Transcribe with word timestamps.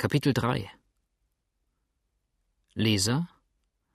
Kapitel 0.00 0.32
3 0.32 0.70
Leser, 2.72 3.28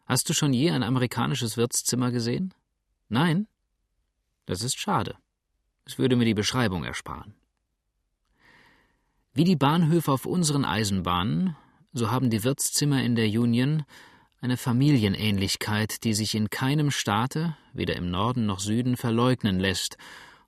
hast 0.06 0.30
du 0.30 0.34
schon 0.34 0.54
je 0.54 0.70
ein 0.70 0.84
amerikanisches 0.84 1.58
Wirtszimmer 1.58 2.12
gesehen? 2.12 2.54
Nein? 3.10 3.48
Das 4.46 4.62
ist 4.62 4.78
schade. 4.78 5.18
Es 5.84 5.98
würde 5.98 6.16
mir 6.16 6.26
die 6.26 6.36
Beschreibung 6.36 6.84
ersparen. 6.84 7.34
Wie 9.34 9.46
die 9.46 9.56
Bahnhöfe 9.56 10.12
auf 10.12 10.28
unseren 10.28 10.64
Eisenbahnen, 10.64 11.56
so 11.92 12.12
haben 12.12 12.30
die 12.30 12.44
Wirtszimmer 12.44 13.02
in 13.02 13.16
der 13.16 13.26
Union 13.26 13.84
eine 14.42 14.58
Familienähnlichkeit, 14.58 16.04
die 16.04 16.14
sich 16.14 16.36
in 16.36 16.52
keinem 16.52 16.92
Staate, 16.92 17.58
weder 17.74 17.96
im 17.96 18.12
Norden 18.12 18.46
noch 18.46 18.60
Süden, 18.60 18.96
verleugnen 18.96 19.60
lässt 19.60 19.98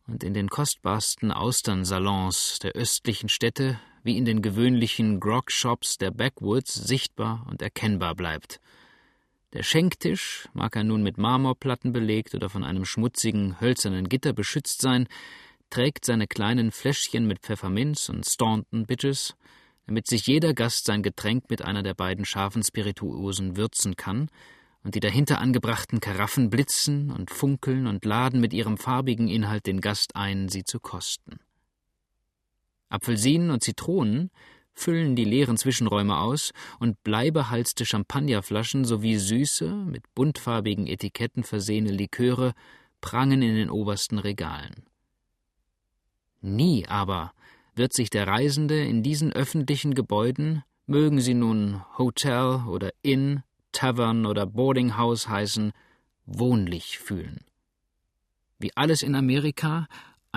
und 0.05 0.23
in 0.23 0.35
den 0.35 0.49
kostbarsten 0.49 1.31
Austernsalons 1.31 2.59
der 2.59 2.73
östlichen 2.73 3.27
Städte 3.27 3.79
wie 4.07 4.17
in 4.17 4.25
den 4.25 4.41
gewöhnlichen 4.41 5.19
Grog-Shops 5.19 5.97
der 5.97 6.11
Backwoods 6.11 6.73
sichtbar 6.73 7.45
und 7.51 7.61
erkennbar 7.61 8.15
bleibt. 8.15 8.61
Der 9.51 9.63
Schenktisch, 9.63 10.47
mag 10.53 10.77
er 10.77 10.85
nun 10.85 11.03
mit 11.03 11.17
Marmorplatten 11.17 11.91
belegt 11.91 12.33
oder 12.33 12.49
von 12.49 12.63
einem 12.63 12.85
schmutzigen, 12.85 13.59
hölzernen 13.59 14.07
Gitter 14.07 14.31
beschützt 14.31 14.81
sein, 14.81 15.07
trägt 15.69 16.05
seine 16.05 16.25
kleinen 16.25 16.71
Fläschchen 16.71 17.27
mit 17.27 17.39
Pfefferminz 17.39 18.07
und 18.07 18.25
Staunton 18.25 18.85
Bitches, 18.85 19.35
damit 19.87 20.07
sich 20.07 20.25
jeder 20.25 20.53
Gast 20.53 20.85
sein 20.85 21.03
Getränk 21.03 21.49
mit 21.49 21.61
einer 21.61 21.83
der 21.83 21.93
beiden 21.93 22.23
scharfen 22.23 22.63
Spirituosen 22.63 23.57
würzen 23.57 23.97
kann, 23.97 24.29
und 24.83 24.95
die 24.95 25.01
dahinter 25.01 25.41
angebrachten 25.41 25.99
Karaffen 25.99 26.49
blitzen 26.49 27.11
und 27.11 27.29
funkeln 27.29 27.87
und 27.87 28.05
laden 28.05 28.39
mit 28.39 28.53
ihrem 28.53 28.77
farbigen 28.77 29.27
Inhalt 29.27 29.65
den 29.65 29.81
Gast 29.81 30.15
ein, 30.15 30.47
sie 30.47 30.63
zu 30.63 30.79
kosten. 30.79 31.41
Apfelsinen 32.89 33.51
und 33.51 33.63
Zitronen 33.63 34.31
füllen 34.73 35.15
die 35.15 35.25
leeren 35.25 35.57
Zwischenräume 35.57 36.17
aus 36.19 36.51
und 36.79 37.03
bleibehalste 37.03 37.85
Champagnerflaschen 37.85 38.85
sowie 38.85 39.17
süße, 39.17 39.69
mit 39.69 40.03
buntfarbigen 40.13 40.87
Etiketten 40.87 41.43
versehene 41.43 41.91
Liköre 41.91 42.53
prangen 43.01 43.41
in 43.41 43.55
den 43.55 43.69
obersten 43.69 44.19
Regalen. 44.19 44.85
Nie 46.41 46.87
aber 46.87 47.33
wird 47.75 47.93
sich 47.93 48.09
der 48.09 48.27
Reisende 48.27 48.79
in 48.79 49.03
diesen 49.03 49.33
öffentlichen 49.33 49.93
Gebäuden, 49.93 50.63
mögen 50.85 51.19
sie 51.19 51.33
nun 51.33 51.81
Hotel 51.97 52.63
oder 52.67 52.91
Inn, 53.01 53.43
Tavern 53.71 54.25
oder 54.25 54.45
Boarding 54.45 54.97
House 54.97 55.27
heißen, 55.27 55.71
wohnlich 56.25 56.99
fühlen. 56.99 57.39
Wie 58.59 58.75
alles 58.75 59.03
in 59.03 59.15
Amerika, 59.15 59.87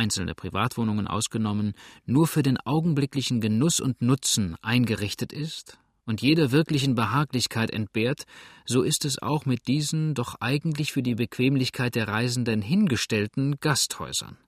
einzelne 0.01 0.35
Privatwohnungen 0.35 1.07
ausgenommen, 1.07 1.75
nur 2.07 2.27
für 2.27 2.43
den 2.43 2.57
augenblicklichen 2.57 3.43
Genuss 3.43 3.81
und 3.81 4.01
Nutzen 4.01 4.57
eingerichtet 4.63 5.31
ist 5.33 5.79
und 6.07 6.23
jeder 6.23 6.53
wirklichen 6.53 6.95
Behaglichkeit 6.95 7.71
entbehrt, 7.71 8.25
so 8.65 8.83
ist 8.83 9.05
es 9.05 9.21
auch 9.21 9.45
mit 9.45 9.69
diesen 9.69 10.15
doch 10.15 10.37
eigentlich 10.41 10.91
für 10.93 11.03
die 11.03 11.15
Bequemlichkeit 11.15 11.95
der 11.95 12.09
Reisenden 12.09 12.63
hingestellten 12.63 13.61
Gasthäusern. 13.61 14.39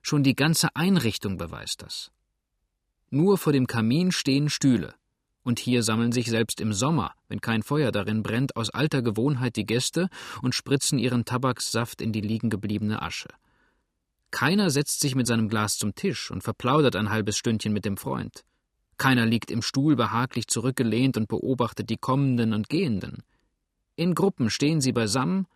Schon 0.00 0.22
die 0.22 0.34
ganze 0.34 0.74
Einrichtung 0.74 1.36
beweist 1.36 1.82
das. 1.82 2.10
Nur 3.10 3.36
vor 3.36 3.52
dem 3.52 3.66
Kamin 3.66 4.12
stehen 4.12 4.48
Stühle, 4.48 4.94
und 5.44 5.58
hier 5.58 5.82
sammeln 5.82 6.12
sich 6.12 6.26
selbst 6.26 6.60
im 6.60 6.72
Sommer, 6.72 7.12
wenn 7.28 7.40
kein 7.42 7.62
Feuer 7.62 7.92
darin 7.92 8.22
brennt, 8.22 8.56
aus 8.56 8.70
alter 8.70 9.02
Gewohnheit 9.02 9.56
die 9.56 9.66
Gäste 9.66 10.08
und 10.40 10.54
spritzen 10.54 10.98
ihren 10.98 11.26
Tabakssaft 11.26 12.00
in 12.00 12.12
die 12.12 12.20
liegengebliebene 12.20 13.02
Asche. 13.02 13.28
Keiner 14.32 14.70
setzt 14.70 15.00
sich 15.00 15.14
mit 15.14 15.28
seinem 15.28 15.48
Glas 15.48 15.76
zum 15.76 15.94
Tisch 15.94 16.30
und 16.30 16.42
verplaudert 16.42 16.96
ein 16.96 17.10
halbes 17.10 17.36
Stündchen 17.36 17.72
mit 17.72 17.84
dem 17.84 17.96
Freund. 17.96 18.44
Keiner 18.96 19.26
liegt 19.26 19.50
im 19.50 19.62
Stuhl 19.62 19.94
behaglich 19.94 20.48
zurückgelehnt 20.48 21.16
und 21.16 21.28
beobachtet 21.28 21.90
die 21.90 21.98
Kommenden 21.98 22.52
und 22.54 22.68
Gehenden. 22.68 23.22
In 23.94 24.14
Gruppen 24.14 24.50
stehen 24.50 24.80
sie 24.80 24.92
beisammen, 24.92 25.46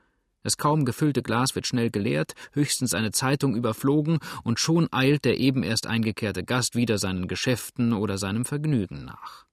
das 0.43 0.59
kaum 0.59 0.85
gefüllte 0.85 1.23
Glas 1.23 1.57
wird 1.57 1.67
schnell 1.67 1.91
geleert, 1.91 2.35
höchstens 2.53 2.95
eine 2.95 3.11
Zeitung 3.11 3.57
überflogen, 3.57 4.21
und 4.45 4.61
schon 4.61 4.87
eilt 4.93 5.25
der 5.25 5.41
eben 5.41 5.65
erst 5.65 5.89
eingekehrte 5.89 6.45
Gast 6.45 6.77
wieder 6.77 6.99
seinen 6.99 7.27
Geschäften 7.27 7.93
oder 7.93 8.17
seinem 8.19 8.45
Vergnügen 8.45 9.05
nach. 9.05 9.47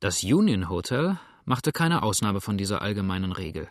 Das 0.00 0.22
Union 0.22 0.68
Hotel 0.68 1.18
machte 1.44 1.72
keine 1.72 2.02
Ausnahme 2.02 2.42
von 2.42 2.58
dieser 2.58 2.82
allgemeinen 2.82 3.32
Regel. 3.32 3.68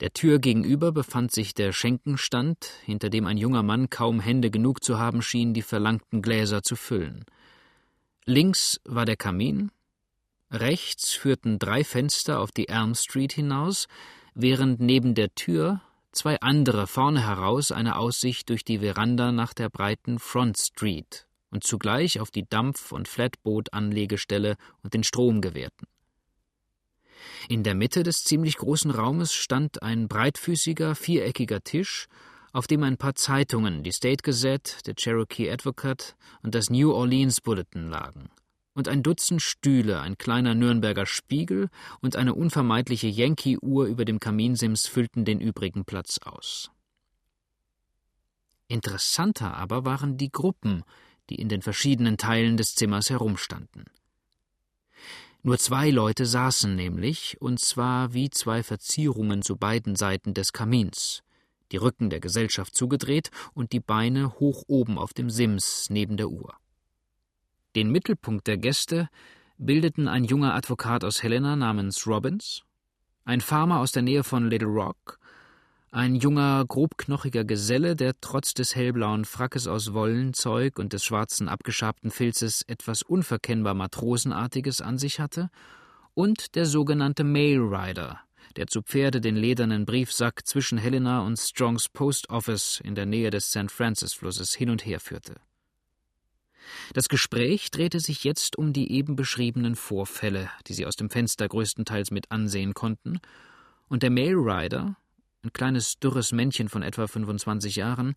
Der 0.00 0.12
Tür 0.12 0.38
gegenüber 0.38 0.92
befand 0.92 1.32
sich 1.32 1.54
der 1.54 1.72
Schenkenstand, 1.72 2.70
hinter 2.84 3.08
dem 3.08 3.26
ein 3.26 3.38
junger 3.38 3.62
Mann 3.62 3.88
kaum 3.88 4.20
Hände 4.20 4.50
genug 4.50 4.84
zu 4.84 4.98
haben 4.98 5.22
schien, 5.22 5.54
die 5.54 5.62
verlangten 5.62 6.20
Gläser 6.20 6.62
zu 6.62 6.76
füllen. 6.76 7.24
Links 8.26 8.78
war 8.84 9.06
der 9.06 9.16
Kamin, 9.16 9.70
rechts 10.50 11.14
führten 11.14 11.58
drei 11.58 11.82
Fenster 11.82 12.40
auf 12.40 12.50
die 12.50 12.68
Elm 12.68 12.94
Street 12.94 13.32
hinaus, 13.32 13.88
während 14.34 14.80
neben 14.80 15.14
der 15.14 15.34
Tür 15.34 15.80
zwei 16.12 16.40
andere 16.40 16.86
vorne 16.86 17.26
heraus 17.26 17.72
eine 17.72 17.96
Aussicht 17.96 18.50
durch 18.50 18.64
die 18.64 18.80
Veranda 18.80 19.32
nach 19.32 19.54
der 19.54 19.70
breiten 19.70 20.18
Front 20.18 20.58
Street 20.58 21.26
und 21.50 21.64
zugleich 21.64 22.20
auf 22.20 22.30
die 22.30 22.46
Dampf- 22.46 22.92
und 22.92 23.08
Flatboot-Anlegestelle 23.08 24.56
und 24.82 24.92
den 24.92 25.04
Strom 25.04 25.40
gewährten. 25.40 25.86
In 27.48 27.62
der 27.62 27.74
Mitte 27.74 28.02
des 28.02 28.24
ziemlich 28.24 28.56
großen 28.56 28.90
Raumes 28.90 29.32
stand 29.32 29.82
ein 29.82 30.08
breitfüßiger, 30.08 30.94
viereckiger 30.94 31.62
Tisch, 31.62 32.08
auf 32.52 32.66
dem 32.66 32.82
ein 32.82 32.96
paar 32.96 33.14
Zeitungen, 33.14 33.82
die 33.82 33.92
State 33.92 34.22
Gazette, 34.22 34.82
der 34.86 34.94
Cherokee 34.94 35.50
Advocate 35.50 36.16
und 36.42 36.54
das 36.54 36.70
New 36.70 36.92
Orleans 36.92 37.40
Bulletin 37.40 37.88
lagen, 37.90 38.30
und 38.72 38.88
ein 38.88 39.02
Dutzend 39.02 39.42
Stühle, 39.42 40.00
ein 40.00 40.16
kleiner 40.16 40.54
Nürnberger 40.54 41.06
Spiegel 41.06 41.68
und 42.00 42.16
eine 42.16 42.34
unvermeidliche 42.34 43.08
Yankee-Uhr 43.08 43.86
über 43.86 44.04
dem 44.04 44.20
Kaminsims 44.20 44.86
füllten 44.86 45.24
den 45.24 45.40
übrigen 45.40 45.84
Platz 45.84 46.18
aus. 46.24 46.70
Interessanter 48.68 49.54
aber 49.54 49.84
waren 49.84 50.16
die 50.16 50.32
Gruppen, 50.32 50.82
die 51.30 51.36
in 51.36 51.48
den 51.48 51.62
verschiedenen 51.62 52.16
Teilen 52.16 52.56
des 52.56 52.74
Zimmers 52.74 53.10
herumstanden. 53.10 53.84
Nur 55.46 55.58
zwei 55.58 55.90
Leute 55.90 56.26
saßen 56.26 56.74
nämlich, 56.74 57.40
und 57.40 57.60
zwar 57.60 58.12
wie 58.12 58.30
zwei 58.30 58.64
Verzierungen 58.64 59.42
zu 59.42 59.54
beiden 59.54 59.94
Seiten 59.94 60.34
des 60.34 60.52
Kamins, 60.52 61.22
die 61.70 61.76
Rücken 61.76 62.10
der 62.10 62.18
Gesellschaft 62.18 62.74
zugedreht 62.74 63.30
und 63.54 63.70
die 63.70 63.78
Beine 63.78 64.40
hoch 64.40 64.64
oben 64.66 64.98
auf 64.98 65.14
dem 65.14 65.30
Sims 65.30 65.86
neben 65.88 66.16
der 66.16 66.30
Uhr. 66.30 66.56
Den 67.76 67.92
Mittelpunkt 67.92 68.48
der 68.48 68.58
Gäste 68.58 69.08
bildeten 69.56 70.08
ein 70.08 70.24
junger 70.24 70.52
Advokat 70.52 71.04
aus 71.04 71.22
Helena 71.22 71.54
namens 71.54 72.08
Robbins, 72.08 72.62
ein 73.24 73.40
Farmer 73.40 73.78
aus 73.78 73.92
der 73.92 74.02
Nähe 74.02 74.24
von 74.24 74.50
Little 74.50 74.66
Rock 74.66 75.20
ein 75.96 76.14
junger, 76.14 76.62
grobknochiger 76.68 77.46
Geselle, 77.46 77.96
der 77.96 78.20
trotz 78.20 78.52
des 78.52 78.76
hellblauen 78.76 79.24
Frackes 79.24 79.66
aus 79.66 79.94
Wollenzeug 79.94 80.78
und 80.78 80.92
des 80.92 81.02
schwarzen, 81.06 81.48
abgeschabten 81.48 82.10
Filzes 82.10 82.60
etwas 82.66 83.02
unverkennbar 83.02 83.72
Matrosenartiges 83.72 84.82
an 84.82 84.98
sich 84.98 85.20
hatte, 85.20 85.48
und 86.12 86.54
der 86.54 86.66
sogenannte 86.66 87.24
Mail 87.24 87.60
Rider, 87.60 88.20
der 88.56 88.66
zu 88.66 88.82
Pferde 88.82 89.22
den 89.22 89.36
ledernen 89.36 89.86
Briefsack 89.86 90.46
zwischen 90.46 90.76
Helena 90.76 91.22
und 91.22 91.38
Strongs 91.38 91.88
Post 91.88 92.28
Office 92.28 92.78
in 92.84 92.94
der 92.94 93.06
Nähe 93.06 93.30
des 93.30 93.48
St. 93.48 93.70
Francis-Flusses 93.70 94.54
hin 94.54 94.68
und 94.68 94.84
her 94.84 95.00
führte. 95.00 95.36
Das 96.92 97.08
Gespräch 97.08 97.70
drehte 97.70 98.00
sich 98.00 98.22
jetzt 98.22 98.58
um 98.58 98.74
die 98.74 98.92
eben 98.92 99.16
beschriebenen 99.16 99.76
Vorfälle, 99.76 100.50
die 100.66 100.74
sie 100.74 100.84
aus 100.84 100.96
dem 100.96 101.08
Fenster 101.08 101.48
größtenteils 101.48 102.10
mit 102.10 102.30
ansehen 102.30 102.74
konnten, 102.74 103.18
und 103.88 104.02
der 104.02 104.10
Mail 104.10 104.34
Rider, 104.34 104.96
ein 105.46 105.52
kleines 105.52 105.98
dürres 105.98 106.32
Männchen 106.32 106.68
von 106.68 106.82
etwa 106.82 107.06
25 107.06 107.76
Jahren, 107.76 108.14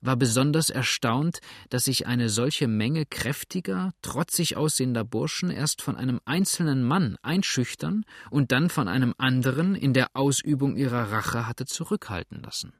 war 0.00 0.16
besonders 0.16 0.68
erstaunt, 0.68 1.40
dass 1.70 1.86
sich 1.86 2.06
eine 2.06 2.28
solche 2.28 2.68
Menge 2.68 3.06
kräftiger, 3.06 3.92
trotzig 4.02 4.56
aussehender 4.56 5.02
Burschen 5.02 5.50
erst 5.50 5.80
von 5.80 5.96
einem 5.96 6.20
einzelnen 6.26 6.84
Mann 6.84 7.16
einschüchtern 7.22 8.04
und 8.30 8.52
dann 8.52 8.68
von 8.68 8.86
einem 8.86 9.14
anderen 9.16 9.74
in 9.74 9.94
der 9.94 10.08
Ausübung 10.14 10.76
ihrer 10.76 11.10
Rache 11.10 11.46
hatte 11.46 11.64
zurückhalten 11.64 12.42
lassen. 12.42 12.74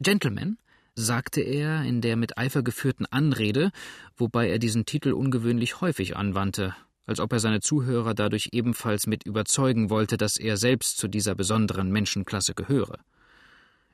Gentlemen, 0.00 0.58
sagte 0.94 1.42
er 1.42 1.82
in 1.82 2.00
der 2.00 2.16
mit 2.16 2.38
Eifer 2.38 2.62
geführten 2.62 3.06
Anrede, 3.06 3.72
wobei 4.16 4.48
er 4.48 4.58
diesen 4.58 4.86
Titel 4.86 5.12
ungewöhnlich 5.12 5.80
häufig 5.80 6.16
anwandte, 6.16 6.74
als 7.06 7.20
ob 7.20 7.32
er 7.32 7.40
seine 7.40 7.60
Zuhörer 7.60 8.14
dadurch 8.14 8.50
ebenfalls 8.52 9.06
mit 9.06 9.24
überzeugen 9.24 9.90
wollte, 9.90 10.16
dass 10.16 10.36
er 10.36 10.56
selbst 10.56 10.98
zu 10.98 11.08
dieser 11.08 11.34
besonderen 11.34 11.90
Menschenklasse 11.90 12.54
gehöre. 12.54 12.98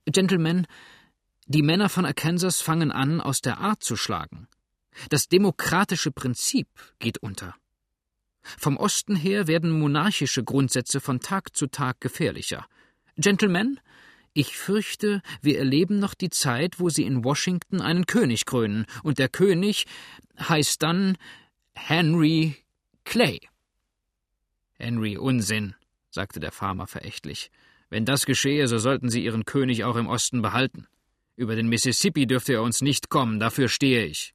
Gentlemen, 0.07 0.67
die 1.47 1.63
Männer 1.63 1.89
von 1.89 2.05
Arkansas 2.05 2.61
fangen 2.61 2.93
an, 2.93 3.21
aus 3.21 3.41
der 3.41 3.59
Art 3.59 3.83
zu 3.83 3.97
schlagen. 3.97 4.49
Das 5.11 5.29
demokratische 5.29 6.11
Prinzip 6.11 6.69
geht 6.99 7.19
unter. 7.19 7.55
Vom 8.43 8.77
Osten 8.77 9.17
her 9.17 9.47
werden 9.47 9.71
monarchische 9.71 10.45
Grundsätze 10.45 11.01
von 11.01 11.21
Tag 11.21 11.57
zu 11.57 11.67
Tag 11.67 12.01
gefährlicher. 12.01 12.67
Gentlemen, 13.17 13.81
Ich 14.35 14.57
fürchte, 14.57 15.21
wir 15.43 15.59
erleben 15.59 15.99
noch 15.99 16.15
die 16.15 16.31
Zeit, 16.31 16.79
wo 16.79 16.91
sie 16.91 17.03
in 17.03 17.25
Washington 17.25 17.81
einen 17.81 18.07
König 18.07 18.45
krönen, 18.45 18.87
und 19.03 19.19
der 19.19 19.29
König 19.29 19.87
heißt 20.39 20.81
dann 20.83 21.17
Henry 21.75 22.55
Clay. 23.09 23.41
Henry 24.75 25.17
Unsinn, 25.17 25.75
sagte 26.11 26.41
der 26.41 26.53
Farmer 26.53 26.87
verächtlich. 26.87 27.51
Wenn 27.89 28.05
das 28.05 28.27
geschehe, 28.27 28.69
so 28.69 28.77
sollten 28.77 29.09
Sie 29.09 29.25
Ihren 29.25 29.47
König 29.47 29.85
auch 29.85 29.97
im 29.97 30.09
Osten 30.09 30.43
behalten. 30.43 30.87
Über 31.35 31.57
den 31.57 31.71
Mississippi 31.71 32.27
dürfte 32.27 32.53
er 32.53 32.63
uns 32.63 32.83
nicht 32.83 33.09
kommen, 33.09 33.41
dafür 33.41 33.71
stehe 33.71 34.05
ich. 34.05 34.35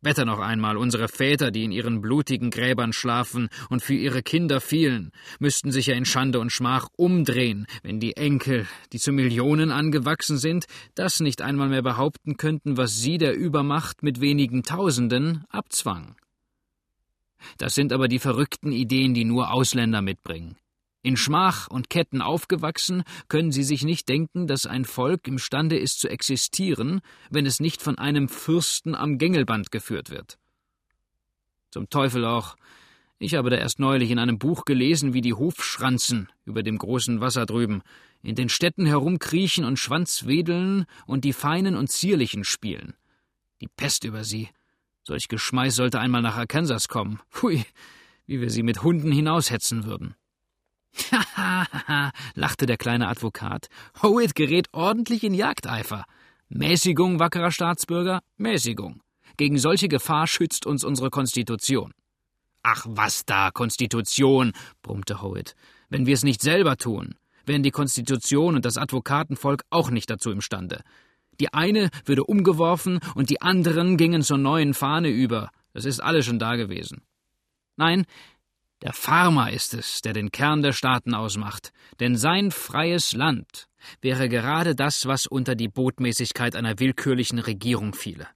Wetter 0.00 0.24
noch 0.24 0.40
einmal, 0.40 0.76
unsere 0.76 1.06
Väter, 1.06 1.52
die 1.52 1.62
in 1.62 1.70
ihren 1.70 2.00
blutigen 2.00 2.50
Gräbern 2.50 2.92
schlafen 2.92 3.48
und 3.68 3.80
für 3.80 3.94
ihre 3.94 4.24
Kinder 4.24 4.60
fielen, 4.60 5.12
müssten 5.38 5.70
sich 5.70 5.86
ja 5.86 5.94
in 5.94 6.04
Schande 6.04 6.40
und 6.40 6.50
Schmach 6.50 6.88
umdrehen, 6.96 7.68
wenn 7.84 8.00
die 8.00 8.16
Enkel, 8.16 8.66
die 8.92 8.98
zu 8.98 9.12
Millionen 9.12 9.70
angewachsen 9.70 10.36
sind, 10.36 10.64
das 10.96 11.20
nicht 11.20 11.42
einmal 11.42 11.68
mehr 11.68 11.82
behaupten 11.82 12.36
könnten, 12.36 12.76
was 12.76 12.98
sie 12.98 13.18
der 13.18 13.36
Übermacht 13.36 14.02
mit 14.02 14.20
wenigen 14.20 14.64
Tausenden 14.64 15.44
abzwang. 15.48 16.16
Das 17.58 17.74
sind 17.74 17.92
aber 17.92 18.08
die 18.08 18.18
verrückten 18.18 18.72
Ideen, 18.72 19.14
die 19.14 19.24
nur 19.24 19.52
Ausländer 19.52 20.02
mitbringen. 20.02 20.56
In 21.02 21.16
Schmach 21.16 21.68
und 21.68 21.88
Ketten 21.88 22.20
aufgewachsen, 22.20 23.04
können 23.28 23.52
sie 23.52 23.62
sich 23.62 23.84
nicht 23.84 24.08
denken, 24.08 24.46
dass 24.46 24.66
ein 24.66 24.84
Volk 24.84 25.26
imstande 25.28 25.78
ist 25.78 26.00
zu 26.00 26.08
existieren, 26.08 27.00
wenn 27.30 27.46
es 27.46 27.58
nicht 27.58 27.80
von 27.80 27.96
einem 27.96 28.28
Fürsten 28.28 28.94
am 28.94 29.16
Gängelband 29.16 29.70
geführt 29.70 30.10
wird. 30.10 30.38
Zum 31.70 31.88
Teufel 31.88 32.24
auch. 32.24 32.56
Ich 33.18 33.34
habe 33.34 33.50
da 33.50 33.56
erst 33.56 33.78
neulich 33.78 34.10
in 34.10 34.18
einem 34.18 34.38
Buch 34.38 34.64
gelesen, 34.64 35.14
wie 35.14 35.20
die 35.20 35.34
Hofschranzen 35.34 36.28
über 36.44 36.62
dem 36.62 36.78
großen 36.78 37.20
Wasser 37.20 37.46
drüben 37.46 37.82
in 38.22 38.34
den 38.34 38.48
Städten 38.48 38.86
herumkriechen 38.86 39.64
und 39.64 39.78
Schwanzwedeln 39.78 40.86
und 41.06 41.24
die 41.24 41.32
Feinen 41.32 41.76
und 41.76 41.90
Zierlichen 41.90 42.44
spielen. 42.44 42.94
Die 43.60 43.68
Pest 43.68 44.04
über 44.04 44.24
sie. 44.24 44.48
Solch 45.02 45.28
Geschmeiß 45.28 45.76
sollte 45.76 46.00
einmal 46.00 46.22
nach 46.22 46.36
Arkansas 46.36 46.88
kommen. 46.88 47.20
Pfui, 47.30 47.64
wie 48.26 48.40
wir 48.40 48.50
sie 48.50 48.62
mit 48.62 48.82
Hunden 48.82 49.12
hinaushetzen 49.12 49.84
würden. 49.84 50.14
Hahaha, 51.10 52.12
lachte 52.34 52.66
der 52.66 52.76
kleine 52.76 53.08
Advokat. 53.08 53.68
Howitt 54.02 54.34
gerät 54.34 54.68
ordentlich 54.72 55.24
in 55.24 55.34
Jagdeifer. 55.34 56.04
Mäßigung, 56.48 57.18
wackerer 57.18 57.52
Staatsbürger, 57.52 58.20
Mäßigung. 58.36 59.02
Gegen 59.36 59.58
solche 59.58 59.88
Gefahr 59.88 60.26
schützt 60.26 60.66
uns 60.66 60.84
unsere 60.84 61.10
Konstitution. 61.10 61.94
Ach, 62.62 62.84
was 62.88 63.24
da, 63.24 63.50
Konstitution, 63.50 64.52
brummte 64.82 65.22
Howitt. 65.22 65.54
Wenn 65.88 66.06
wir 66.06 66.14
es 66.14 66.24
nicht 66.24 66.42
selber 66.42 66.76
tun, 66.76 67.14
wären 67.46 67.62
die 67.62 67.70
Konstitution 67.70 68.56
und 68.56 68.64
das 68.64 68.76
Advokatenvolk 68.76 69.62
auch 69.70 69.90
nicht 69.90 70.10
dazu 70.10 70.30
imstande. 70.30 70.82
Die 71.40 71.52
eine 71.52 71.90
würde 72.04 72.24
umgeworfen 72.24 73.00
und 73.14 73.30
die 73.30 73.40
anderen 73.40 73.96
gingen 73.96 74.22
zur 74.22 74.38
neuen 74.38 74.74
Fahne 74.74 75.08
über. 75.08 75.50
Das 75.72 75.84
ist 75.84 76.00
alles 76.00 76.26
schon 76.26 76.38
da 76.38 76.56
gewesen. 76.56 77.02
Nein, 77.76 78.04
der 78.82 78.92
Farmer 78.92 79.52
ist 79.52 79.74
es, 79.74 80.02
der 80.02 80.12
den 80.12 80.30
Kern 80.30 80.62
der 80.62 80.72
Staaten 80.72 81.14
ausmacht, 81.14 81.72
denn 81.98 82.16
sein 82.16 82.50
freies 82.50 83.12
Land 83.12 83.68
wäre 84.00 84.28
gerade 84.28 84.74
das, 84.74 85.06
was 85.06 85.26
unter 85.26 85.54
die 85.54 85.68
Botmäßigkeit 85.68 86.56
einer 86.56 86.78
willkürlichen 86.78 87.38
Regierung 87.38 87.94
fiele. 87.94 88.26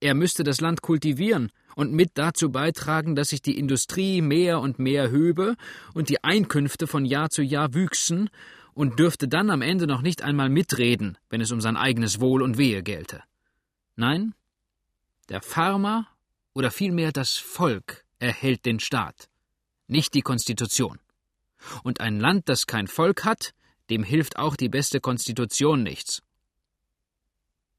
Er 0.00 0.14
müsste 0.14 0.42
das 0.42 0.60
Land 0.60 0.82
kultivieren 0.82 1.52
und 1.76 1.92
mit 1.92 2.12
dazu 2.14 2.50
beitragen, 2.50 3.14
dass 3.14 3.28
sich 3.28 3.40
die 3.40 3.58
Industrie 3.58 4.20
mehr 4.20 4.60
und 4.60 4.78
mehr 4.78 5.10
höbe 5.10 5.54
und 5.94 6.08
die 6.08 6.24
Einkünfte 6.24 6.86
von 6.86 7.04
Jahr 7.04 7.30
zu 7.30 7.42
Jahr 7.42 7.72
wüchsen 7.72 8.28
und 8.74 8.98
dürfte 8.98 9.28
dann 9.28 9.50
am 9.50 9.62
Ende 9.62 9.86
noch 9.86 10.02
nicht 10.02 10.22
einmal 10.22 10.48
mitreden, 10.48 11.18
wenn 11.30 11.40
es 11.40 11.52
um 11.52 11.60
sein 11.60 11.76
eigenes 11.76 12.20
Wohl 12.20 12.42
und 12.42 12.58
Wehe 12.58 12.82
gelte. 12.82 13.22
Nein, 13.96 14.34
der 15.28 15.42
Farmer 15.42 16.06
oder 16.54 16.70
vielmehr 16.70 17.12
das 17.12 17.36
Volk 17.36 18.04
erhält 18.18 18.66
den 18.66 18.80
Staat 18.80 19.28
nicht 19.92 20.14
die 20.14 20.22
Konstitution. 20.22 20.98
Und 21.84 22.00
ein 22.00 22.18
Land, 22.18 22.48
das 22.48 22.66
kein 22.66 22.88
Volk 22.88 23.24
hat, 23.24 23.54
dem 23.90 24.02
hilft 24.02 24.36
auch 24.36 24.56
die 24.56 24.68
beste 24.68 25.00
Konstitution 25.00 25.82
nichts. 25.84 26.22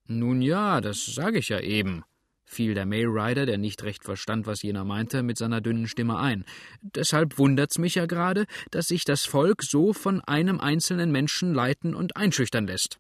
Nun 0.06 0.42
ja, 0.42 0.80
das 0.80 1.06
sage 1.06 1.40
ich 1.40 1.50
ja 1.50 1.60
eben, 1.60 2.06
fiel 2.46 2.74
der 2.74 2.86
Mailrider, 2.86 3.46
der 3.46 3.58
nicht 3.58 3.84
recht 3.84 4.04
verstand, 4.04 4.46
was 4.46 4.62
jener 4.62 4.84
meinte, 4.84 5.24
mit 5.24 5.38
seiner 5.38 5.62
dünnen 5.62 5.88
Stimme 5.88 6.18
ein. 6.18 6.46
Deshalb 6.82 7.38
wundert's 7.38 7.78
mich 7.78 7.96
ja 7.96 8.06
gerade, 8.06 8.46
dass 8.72 8.88
sich 8.88 9.06
das 9.06 9.26
Volk 9.26 9.64
so 9.64 9.94
von 9.94 10.22
einem 10.22 10.60
einzelnen 10.60 11.12
Menschen 11.12 11.54
leiten 11.54 11.96
und 11.96 12.16
einschüchtern 12.16 12.68
lässt. 12.68 13.00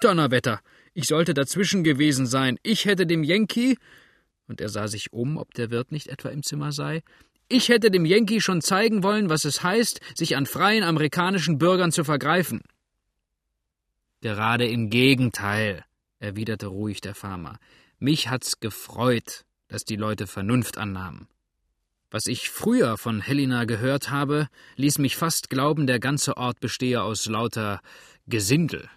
Donnerwetter! 0.00 0.60
Ich 0.92 1.06
sollte 1.06 1.34
dazwischen 1.34 1.84
gewesen 1.84 2.26
sein. 2.26 2.58
Ich 2.62 2.84
hätte 2.84 3.06
dem 3.06 3.22
Yankee. 3.22 3.76
Und 4.48 4.60
er 4.60 4.68
sah 4.68 4.88
sich 4.88 5.12
um, 5.12 5.36
ob 5.36 5.54
der 5.54 5.70
Wirt 5.70 5.92
nicht 5.92 6.08
etwa 6.08 6.30
im 6.30 6.42
Zimmer 6.42 6.72
sei. 6.72 7.02
Ich 7.48 7.68
hätte 7.68 7.90
dem 7.90 8.04
Yankee 8.04 8.40
schon 8.40 8.60
zeigen 8.60 9.02
wollen, 9.02 9.28
was 9.28 9.44
es 9.44 9.62
heißt, 9.62 10.00
sich 10.14 10.36
an 10.36 10.46
freien 10.46 10.84
amerikanischen 10.84 11.58
Bürgern 11.58 11.92
zu 11.92 12.04
vergreifen. 12.04 12.62
Gerade 14.20 14.66
im 14.66 14.90
Gegenteil, 14.90 15.84
erwiderte 16.18 16.66
ruhig 16.66 17.00
der 17.00 17.14
Farmer. 17.14 17.58
Mich 18.00 18.28
hat's 18.28 18.58
gefreut, 18.58 19.44
dass 19.68 19.84
die 19.84 19.96
Leute 19.96 20.26
Vernunft 20.26 20.78
annahmen. 20.78 21.28
Was 22.10 22.26
ich 22.26 22.50
früher 22.50 22.98
von 22.98 23.20
Helena 23.20 23.66
gehört 23.66 24.10
habe, 24.10 24.48
ließ 24.74 24.98
mich 24.98 25.16
fast 25.16 25.48
glauben, 25.48 25.86
der 25.86 26.00
ganze 26.00 26.36
Ort 26.36 26.58
bestehe 26.58 27.02
aus 27.02 27.26
lauter 27.26 27.80
Gesindel. 28.26 28.90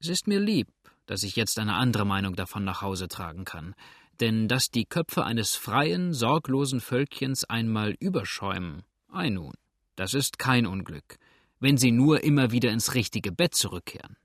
Es 0.00 0.08
ist 0.08 0.26
mir 0.26 0.40
lieb, 0.40 0.68
dass 1.04 1.22
ich 1.22 1.36
jetzt 1.36 1.58
eine 1.58 1.74
andere 1.74 2.06
Meinung 2.06 2.34
davon 2.34 2.64
nach 2.64 2.80
Hause 2.80 3.08
tragen 3.08 3.44
kann 3.44 3.74
denn 4.22 4.46
dass 4.46 4.70
die 4.70 4.84
Köpfe 4.84 5.24
eines 5.24 5.56
freien, 5.56 6.14
sorglosen 6.14 6.80
Völkchens 6.80 7.42
einmal 7.44 7.96
überschäumen, 7.98 8.84
ei 9.08 9.30
nun, 9.30 9.54
das 9.96 10.14
ist 10.14 10.38
kein 10.38 10.64
Unglück, 10.64 11.16
wenn 11.58 11.76
sie 11.76 11.90
nur 11.90 12.22
immer 12.22 12.52
wieder 12.52 12.70
ins 12.70 12.94
richtige 12.94 13.32
Bett 13.32 13.54
zurückkehren. 13.56 14.16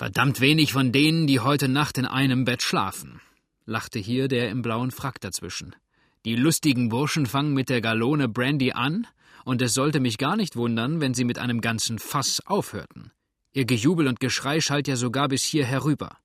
Verdammt 0.00 0.40
wenig 0.40 0.72
von 0.72 0.92
denen, 0.92 1.26
die 1.26 1.40
heute 1.40 1.68
Nacht 1.68 1.98
in 1.98 2.06
einem 2.06 2.46
Bett 2.46 2.62
schlafen, 2.62 3.20
lachte 3.66 3.98
hier 3.98 4.28
der 4.28 4.48
im 4.48 4.62
blauen 4.62 4.92
Frack 4.92 5.20
dazwischen. 5.20 5.76
Die 6.24 6.36
lustigen 6.36 6.88
Burschen 6.88 7.26
fangen 7.26 7.52
mit 7.52 7.68
der 7.68 7.82
Galone 7.82 8.26
Brandy 8.26 8.72
an, 8.72 9.06
und 9.44 9.60
es 9.60 9.74
sollte 9.74 10.00
mich 10.00 10.16
gar 10.16 10.36
nicht 10.36 10.56
wundern, 10.56 11.02
wenn 11.02 11.12
sie 11.12 11.24
mit 11.24 11.38
einem 11.38 11.60
ganzen 11.60 11.98
Fass 11.98 12.40
aufhörten. 12.46 13.12
Ihr 13.52 13.66
Gejubel 13.66 14.08
und 14.08 14.20
Geschrei 14.20 14.62
schallt 14.62 14.88
ja 14.88 14.96
sogar 14.96 15.28
bis 15.28 15.44
hier 15.44 15.66
herüber. 15.66 16.16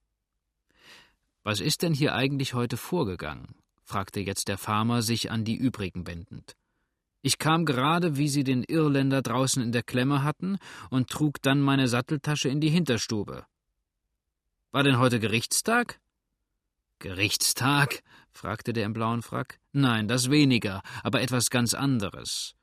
Was 1.44 1.60
ist 1.60 1.82
denn 1.82 1.94
hier 1.94 2.16
eigentlich 2.16 2.54
heute 2.54 2.78
vorgegangen? 2.78 3.56
fragte 3.84 4.22
jetzt 4.22 4.48
der 4.48 4.58
Farmer, 4.58 5.02
sich 5.02 5.32
an 5.32 5.44
die 5.44 5.58
übrigen 5.58 6.08
wendend. 6.08 6.56
Ich 7.22 7.40
kam 7.40 7.66
gerade, 7.66 8.16
wie 8.16 8.30
Sie 8.30 8.46
den 8.46 8.64
Irländer 8.64 9.22
draußen 9.22 9.62
in 9.62 9.74
der 9.74 9.84
Klemme 9.84 10.24
hatten, 10.24 10.60
und 10.90 11.10
trug 11.10 11.42
dann 11.42 11.60
meine 11.60 11.90
Satteltasche 11.90 12.48
in 12.48 12.62
die 12.62 12.70
Hinterstube. 12.70 13.46
War 14.76 14.84
denn 14.84 15.00
heute 15.00 15.22
Gerichtstag? 15.22 16.02
Gerichtstag? 17.00 18.04
fragte 18.34 18.74
der 18.74 18.84
im 18.84 18.92
blauen 18.92 19.22
Frack. 19.22 19.62
Nein, 19.72 20.10
das 20.10 20.30
weniger, 20.30 20.82
aber 21.02 21.22
etwas 21.22 21.50
ganz 21.50 21.74
anderes. 21.74 22.56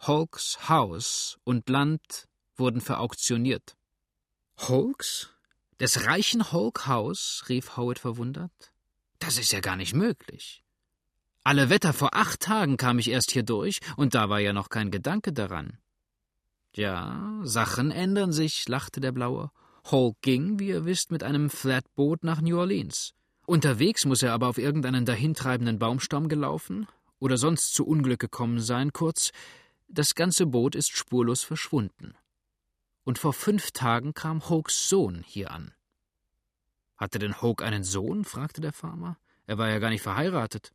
Holks 0.00 0.68
Haus 0.68 1.38
und 1.44 1.70
Land 1.70 2.28
wurden 2.54 2.82
verauktioniert. 2.82 3.78
Holks? 4.58 5.30
Des 5.80 6.04
reichen 6.04 6.52
Hulk-Haus? 6.52 7.44
rief 7.48 7.78
Howard 7.78 7.98
verwundert. 7.98 8.74
Das 9.18 9.38
ist 9.38 9.50
ja 9.50 9.60
gar 9.60 9.76
nicht 9.76 9.94
möglich. 9.94 10.62
Alle 11.44 11.70
Wetter 11.70 11.94
vor 11.94 12.14
acht 12.14 12.40
Tagen 12.40 12.76
kam 12.76 12.98
ich 12.98 13.08
erst 13.08 13.30
hier 13.30 13.42
durch, 13.42 13.80
und 13.96 14.14
da 14.14 14.28
war 14.28 14.40
ja 14.40 14.52
noch 14.52 14.68
kein 14.68 14.90
Gedanke 14.90 15.32
daran. 15.32 15.78
Ja, 16.74 17.40
Sachen 17.42 17.90
ändern 17.90 18.32
sich, 18.32 18.68
lachte 18.68 19.00
der 19.00 19.12
Blaue. 19.12 19.50
Hulk 19.90 20.16
ging, 20.22 20.58
wie 20.58 20.68
ihr 20.68 20.84
wisst, 20.84 21.10
mit 21.10 21.22
einem 21.22 21.50
Flatboot 21.50 22.24
nach 22.24 22.40
New 22.40 22.58
Orleans. 22.58 23.14
Unterwegs 23.46 24.04
muss 24.04 24.22
er 24.22 24.32
aber 24.32 24.48
auf 24.48 24.58
irgendeinen 24.58 25.04
dahintreibenden 25.04 25.78
Baumstamm 25.78 26.28
gelaufen 26.28 26.86
oder 27.18 27.38
sonst 27.38 27.74
zu 27.74 27.86
Unglück 27.86 28.20
gekommen 28.20 28.60
sein, 28.60 28.92
kurz, 28.92 29.32
das 29.88 30.14
ganze 30.14 30.46
Boot 30.46 30.74
ist 30.74 30.90
spurlos 30.90 31.42
verschwunden 31.42 32.14
und 33.08 33.18
vor 33.18 33.32
fünf 33.32 33.70
Tagen 33.70 34.12
kam 34.12 34.50
Hokes 34.50 34.90
Sohn 34.90 35.24
hier 35.26 35.50
an. 35.50 35.72
Hatte 36.98 37.18
denn 37.18 37.40
Hoke 37.40 37.64
einen 37.64 37.82
Sohn? 37.82 38.22
fragte 38.22 38.60
der 38.60 38.74
Farmer. 38.74 39.16
Er 39.46 39.56
war 39.56 39.70
ja 39.70 39.78
gar 39.78 39.88
nicht 39.88 40.02
verheiratet. 40.02 40.74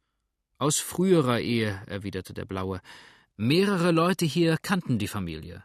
Aus 0.57 0.79
früherer 0.79 1.41
Ehe, 1.41 1.79
erwiderte 1.85 2.33
der 2.33 2.45
Blaue. 2.45 2.81
Mehrere 3.37 3.91
Leute 3.91 4.25
hier 4.25 4.57
kannten 4.57 4.97
die 4.97 5.07
Familie. 5.07 5.63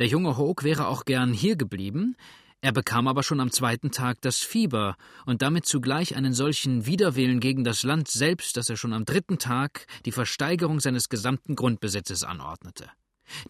Der 0.00 0.08
junge 0.08 0.36
Hoke 0.36 0.64
wäre 0.64 0.88
auch 0.88 1.04
gern 1.04 1.32
hier 1.32 1.54
geblieben, 1.54 2.16
er 2.64 2.72
bekam 2.72 3.08
aber 3.08 3.22
schon 3.22 3.40
am 3.40 3.52
zweiten 3.52 3.90
Tag 3.90 4.22
das 4.22 4.38
Fieber 4.38 4.96
und 5.26 5.42
damit 5.42 5.66
zugleich 5.66 6.16
einen 6.16 6.32
solchen 6.32 6.86
Widerwillen 6.86 7.38
gegen 7.38 7.62
das 7.62 7.82
Land 7.82 8.08
selbst, 8.08 8.56
dass 8.56 8.70
er 8.70 8.78
schon 8.78 8.94
am 8.94 9.04
dritten 9.04 9.38
Tag 9.38 9.86
die 10.06 10.12
Versteigerung 10.12 10.80
seines 10.80 11.10
gesamten 11.10 11.56
Grundbesitzes 11.56 12.24
anordnete. 12.24 12.88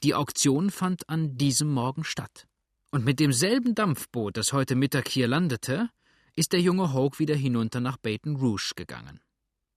Die 0.02 0.16
Auktion 0.16 0.68
fand 0.68 1.08
an 1.08 1.38
diesem 1.38 1.70
Morgen 1.70 2.02
statt. 2.02 2.48
Und 2.90 3.04
mit 3.04 3.20
demselben 3.20 3.76
Dampfboot, 3.76 4.36
das 4.36 4.52
heute 4.52 4.74
Mittag 4.74 5.08
hier 5.08 5.28
landete, 5.28 5.90
ist 6.34 6.52
der 6.52 6.60
junge 6.60 6.92
Hoke 6.92 7.20
wieder 7.20 7.36
hinunter 7.36 7.78
nach 7.78 7.98
Baton 7.98 8.34
Rouge 8.34 8.72
gegangen. 8.74 9.20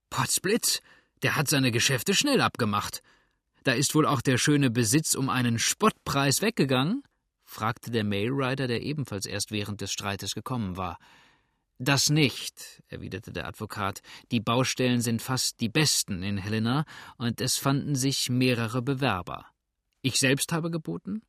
Potzblitz, 0.09 0.81
der 1.21 1.35
hat 1.35 1.47
seine 1.47 1.69
Geschäfte 1.71 2.15
schnell 2.15 2.41
abgemacht. 2.41 3.03
Da 3.63 3.73
ist 3.73 3.93
wohl 3.93 4.07
auch 4.07 4.21
der 4.21 4.39
schöne 4.39 4.71
Besitz 4.71 5.13
um 5.13 5.29
einen 5.29 5.59
Spottpreis 5.59 6.41
weggegangen? 6.41 7.03
Fragte 7.47 7.89
der 7.89 8.03
Mailrider, 8.03 8.67
der 8.67 8.83
ebenfalls 8.83 9.25
erst 9.25 9.51
während 9.51 9.81
des 9.81 9.91
Streites 9.91 10.35
gekommen 10.35 10.77
war. 10.77 10.99
Das 11.79 12.09
nicht, 12.09 12.83
erwiderte 12.87 13.31
der 13.31 13.47
Advokat. 13.47 14.01
Die 14.31 14.39
Baustellen 14.39 15.01
sind 15.01 15.21
fast 15.21 15.61
die 15.61 15.69
besten 15.69 16.23
in 16.23 16.37
Helena, 16.37 16.85
und 17.17 17.39
es 17.39 17.57
fanden 17.57 17.95
sich 17.95 18.29
mehrere 18.29 18.81
Bewerber. 18.81 19.45
Ich 20.01 20.19
selbst 20.19 20.51
habe 20.51 20.69
geboten. 20.69 21.21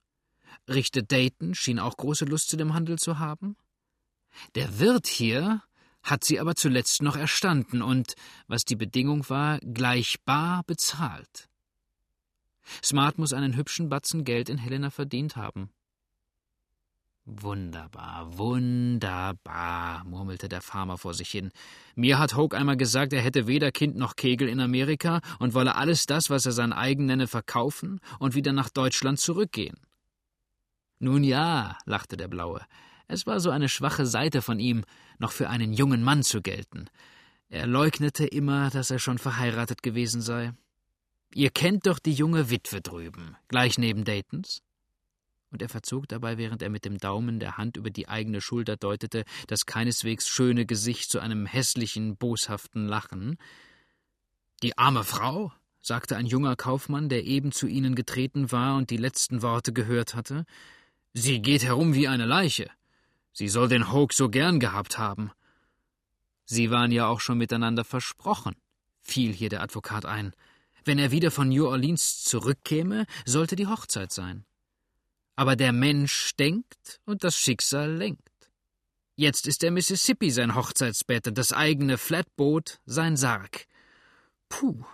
Richter 0.68 1.02
Dayton 1.02 1.54
schien 1.54 1.78
auch 1.78 1.96
große 1.96 2.24
Lust 2.24 2.48
zu 2.48 2.56
dem 2.56 2.74
Handel 2.74 2.98
zu 2.98 3.18
haben. 3.18 3.56
Der 4.54 4.78
Wirt 4.78 5.06
hier 5.06 5.62
hat 6.02 6.24
sie 6.24 6.40
aber 6.40 6.54
zuletzt 6.54 7.02
noch 7.02 7.16
erstanden 7.16 7.82
und, 7.82 8.14
was 8.46 8.64
die 8.64 8.76
Bedingung 8.76 9.28
war, 9.28 9.58
gleich 9.60 10.16
bar 10.24 10.64
bezahlt. 10.64 11.48
Smart 12.82 13.18
muss 13.18 13.32
einen 13.32 13.56
hübschen 13.56 13.88
Batzen 13.88 14.24
Geld 14.24 14.48
in 14.48 14.58
Helena 14.58 14.90
verdient 14.90 15.36
haben. 15.36 15.70
Wunderbar, 17.30 18.38
wunderbar, 18.38 20.02
murmelte 20.04 20.48
der 20.48 20.62
Farmer 20.62 20.96
vor 20.96 21.12
sich 21.12 21.28
hin. 21.28 21.50
Mir 21.94 22.18
hat 22.18 22.34
Hoke 22.36 22.56
einmal 22.56 22.78
gesagt, 22.78 23.12
er 23.12 23.20
hätte 23.20 23.46
weder 23.46 23.70
Kind 23.70 23.96
noch 23.96 24.16
Kegel 24.16 24.48
in 24.48 24.60
Amerika 24.60 25.20
und 25.38 25.52
wolle 25.52 25.74
alles 25.74 26.06
das, 26.06 26.30
was 26.30 26.46
er 26.46 26.52
sein 26.52 26.72
eigen 26.72 27.04
nenne, 27.04 27.26
verkaufen 27.26 28.00
und 28.18 28.34
wieder 28.34 28.54
nach 28.54 28.70
Deutschland 28.70 29.20
zurückgehen. 29.20 29.76
Nun 31.00 31.22
ja, 31.22 31.76
lachte 31.84 32.16
der 32.16 32.28
Blaue, 32.28 32.62
es 33.08 33.26
war 33.26 33.40
so 33.40 33.50
eine 33.50 33.68
schwache 33.68 34.06
Seite 34.06 34.40
von 34.40 34.58
ihm, 34.58 34.84
noch 35.18 35.32
für 35.32 35.50
einen 35.50 35.74
jungen 35.74 36.02
Mann 36.02 36.22
zu 36.22 36.40
gelten. 36.40 36.86
Er 37.50 37.66
leugnete 37.66 38.26
immer, 38.26 38.70
dass 38.70 38.90
er 38.90 38.98
schon 38.98 39.18
verheiratet 39.18 39.82
gewesen 39.82 40.22
sei. 40.22 40.54
Ihr 41.34 41.50
kennt 41.50 41.86
doch 41.86 41.98
die 41.98 42.14
junge 42.14 42.48
Witwe 42.48 42.80
drüben, 42.80 43.36
gleich 43.48 43.76
neben 43.76 44.04
Daytons? 44.04 44.62
Und 45.50 45.62
er 45.62 45.68
verzog 45.68 46.08
dabei, 46.08 46.38
während 46.38 46.62
er 46.62 46.70
mit 46.70 46.84
dem 46.84 46.98
Daumen 46.98 47.40
der 47.40 47.56
Hand 47.56 47.76
über 47.76 47.90
die 47.90 48.08
eigene 48.08 48.40
Schulter 48.40 48.76
deutete, 48.76 49.24
das 49.46 49.66
keineswegs 49.66 50.28
schöne 50.28 50.66
Gesicht 50.66 51.10
zu 51.10 51.20
einem 51.20 51.46
hässlichen, 51.46 52.16
boshaften 52.16 52.86
Lachen. 52.86 53.38
Die 54.62 54.76
arme 54.76 55.04
Frau, 55.04 55.52
sagte 55.80 56.16
ein 56.16 56.26
junger 56.26 56.56
Kaufmann, 56.56 57.08
der 57.08 57.24
eben 57.24 57.52
zu 57.52 57.66
ihnen 57.66 57.94
getreten 57.94 58.52
war 58.52 58.76
und 58.76 58.90
die 58.90 58.96
letzten 58.96 59.42
Worte 59.42 59.72
gehört 59.72 60.14
hatte, 60.14 60.44
sie 61.14 61.40
geht 61.40 61.64
herum 61.64 61.94
wie 61.94 62.08
eine 62.08 62.26
Leiche. 62.26 62.70
Sie 63.32 63.48
soll 63.48 63.68
den 63.68 63.92
Hoke 63.92 64.14
so 64.14 64.28
gern 64.28 64.60
gehabt 64.60 64.98
haben. 64.98 65.30
Sie 66.44 66.70
waren 66.70 66.92
ja 66.92 67.06
auch 67.06 67.20
schon 67.20 67.38
miteinander 67.38 67.84
versprochen, 67.84 68.56
fiel 69.02 69.32
hier 69.32 69.48
der 69.48 69.62
Advokat 69.62 70.04
ein. 70.04 70.32
Wenn 70.84 70.98
er 70.98 71.10
wieder 71.10 71.30
von 71.30 71.48
New 71.48 71.66
Orleans 71.66 72.22
zurückkäme, 72.24 73.06
sollte 73.24 73.56
die 73.56 73.66
Hochzeit 73.66 74.12
sein. 74.12 74.44
Aber 75.38 75.54
der 75.54 75.70
Mensch 75.70 76.34
denkt 76.34 77.00
und 77.04 77.22
das 77.22 77.36
Schicksal 77.36 77.94
lenkt. 77.94 78.50
Jetzt 79.14 79.46
ist 79.46 79.62
der 79.62 79.70
Mississippi 79.70 80.32
sein 80.32 80.56
Hochzeitsbett 80.56 81.28
und 81.28 81.38
das 81.38 81.52
eigene 81.52 81.96
Flatboot 81.96 82.80
sein 82.86 83.16
Sarg. 83.16 83.66
Puh, 84.48 84.84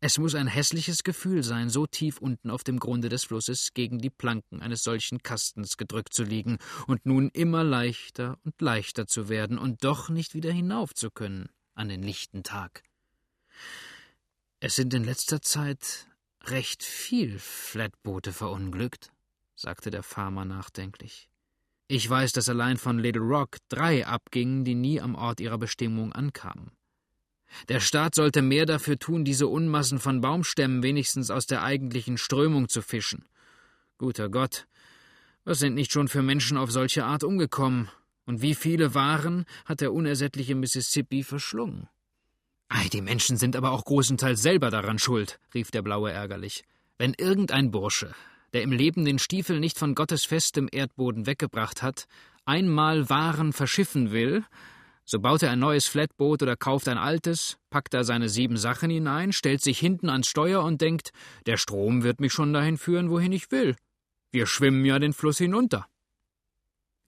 es 0.00 0.16
muss 0.16 0.34
ein 0.34 0.46
hässliches 0.46 1.02
Gefühl 1.02 1.42
sein, 1.42 1.68
so 1.68 1.86
tief 1.86 2.22
unten 2.22 2.48
auf 2.48 2.64
dem 2.64 2.78
Grunde 2.78 3.10
des 3.10 3.24
Flusses 3.24 3.74
gegen 3.74 3.98
die 3.98 4.08
Planken 4.08 4.62
eines 4.62 4.82
solchen 4.82 5.22
Kastens 5.22 5.76
gedrückt 5.76 6.14
zu 6.14 6.22
liegen 6.22 6.56
und 6.86 7.04
nun 7.04 7.28
immer 7.28 7.62
leichter 7.62 8.38
und 8.44 8.58
leichter 8.62 9.06
zu 9.06 9.28
werden 9.28 9.58
und 9.58 9.84
doch 9.84 10.08
nicht 10.08 10.32
wieder 10.32 10.52
hinauf 10.52 10.94
zu 10.94 11.10
können 11.10 11.50
an 11.74 11.90
den 11.90 12.02
lichten 12.02 12.44
Tag. 12.44 12.82
Es 14.58 14.74
sind 14.74 14.94
in 14.94 15.04
letzter 15.04 15.42
Zeit 15.42 16.06
recht 16.44 16.82
viel 16.82 17.38
Flatboote 17.38 18.32
verunglückt 18.32 19.12
sagte 19.62 19.90
der 19.90 20.02
Farmer 20.02 20.44
nachdenklich. 20.44 21.28
Ich 21.88 22.08
weiß, 22.08 22.32
dass 22.32 22.48
allein 22.48 22.76
von 22.76 22.98
Little 22.98 23.22
Rock 23.22 23.58
drei 23.68 24.06
abgingen, 24.06 24.64
die 24.64 24.74
nie 24.74 25.00
am 25.00 25.14
Ort 25.14 25.40
ihrer 25.40 25.58
Bestimmung 25.58 26.12
ankamen. 26.12 26.72
Der 27.68 27.80
Staat 27.80 28.14
sollte 28.14 28.42
mehr 28.42 28.66
dafür 28.66 28.98
tun, 28.98 29.24
diese 29.24 29.46
Unmassen 29.46 29.98
von 29.98 30.20
Baumstämmen 30.20 30.82
wenigstens 30.82 31.30
aus 31.30 31.46
der 31.46 31.62
eigentlichen 31.62 32.18
Strömung 32.18 32.68
zu 32.68 32.82
fischen. 32.82 33.26
Guter 33.98 34.30
Gott, 34.30 34.66
was 35.44 35.58
sind 35.58 35.74
nicht 35.74 35.92
schon 35.92 36.08
für 36.08 36.22
Menschen 36.22 36.56
auf 36.56 36.70
solche 36.70 37.04
Art 37.04 37.24
umgekommen? 37.24 37.90
Und 38.24 38.40
wie 38.42 38.54
viele 38.54 38.94
Waren 38.94 39.44
hat 39.64 39.80
der 39.80 39.92
unersättliche 39.92 40.54
Mississippi 40.54 41.22
verschlungen? 41.22 41.88
Ei, 42.68 42.88
die 42.88 43.02
Menschen 43.02 43.36
sind 43.36 43.54
aber 43.54 43.72
auch 43.72 43.84
großenteils 43.84 44.40
selber 44.40 44.70
daran 44.70 44.98
schuld, 44.98 45.38
rief 45.52 45.70
der 45.70 45.82
Blaue 45.82 46.10
ärgerlich. 46.10 46.64
Wenn 46.96 47.14
irgendein 47.14 47.70
Bursche 47.70 48.14
der 48.52 48.62
im 48.62 48.72
Leben 48.72 49.04
den 49.04 49.18
Stiefel 49.18 49.60
nicht 49.60 49.78
von 49.78 49.94
Gottes 49.94 50.24
festem 50.24 50.68
Erdboden 50.70 51.26
weggebracht 51.26 51.82
hat, 51.82 52.06
einmal 52.44 53.08
Waren 53.08 53.52
verschiffen 53.52 54.12
will, 54.12 54.44
so 55.04 55.18
baut 55.18 55.42
er 55.42 55.50
ein 55.50 55.58
neues 55.58 55.86
Flatboot 55.86 56.42
oder 56.42 56.56
kauft 56.56 56.88
ein 56.88 56.98
altes, 56.98 57.58
packt 57.70 57.92
da 57.94 58.04
seine 58.04 58.28
sieben 58.28 58.56
Sachen 58.56 58.90
hinein, 58.90 59.32
stellt 59.32 59.60
sich 59.60 59.78
hinten 59.78 60.08
ans 60.08 60.28
Steuer 60.28 60.62
und 60.62 60.80
denkt, 60.80 61.12
der 61.46 61.56
Strom 61.56 62.02
wird 62.02 62.20
mich 62.20 62.32
schon 62.32 62.52
dahin 62.52 62.78
führen, 62.78 63.10
wohin 63.10 63.32
ich 63.32 63.50
will. 63.50 63.76
Wir 64.30 64.46
schwimmen 64.46 64.84
ja 64.84 64.98
den 64.98 65.12
Fluss 65.12 65.38
hinunter. 65.38 65.86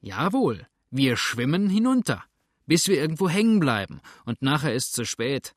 Jawohl, 0.00 0.66
wir 0.90 1.16
schwimmen 1.16 1.70
hinunter, 1.70 2.24
bis 2.66 2.88
wir 2.88 2.96
irgendwo 2.96 3.28
hängen 3.28 3.60
bleiben, 3.60 4.00
und 4.24 4.42
nachher 4.42 4.74
ist 4.74 4.92
zu 4.92 5.06
spät. 5.06 5.54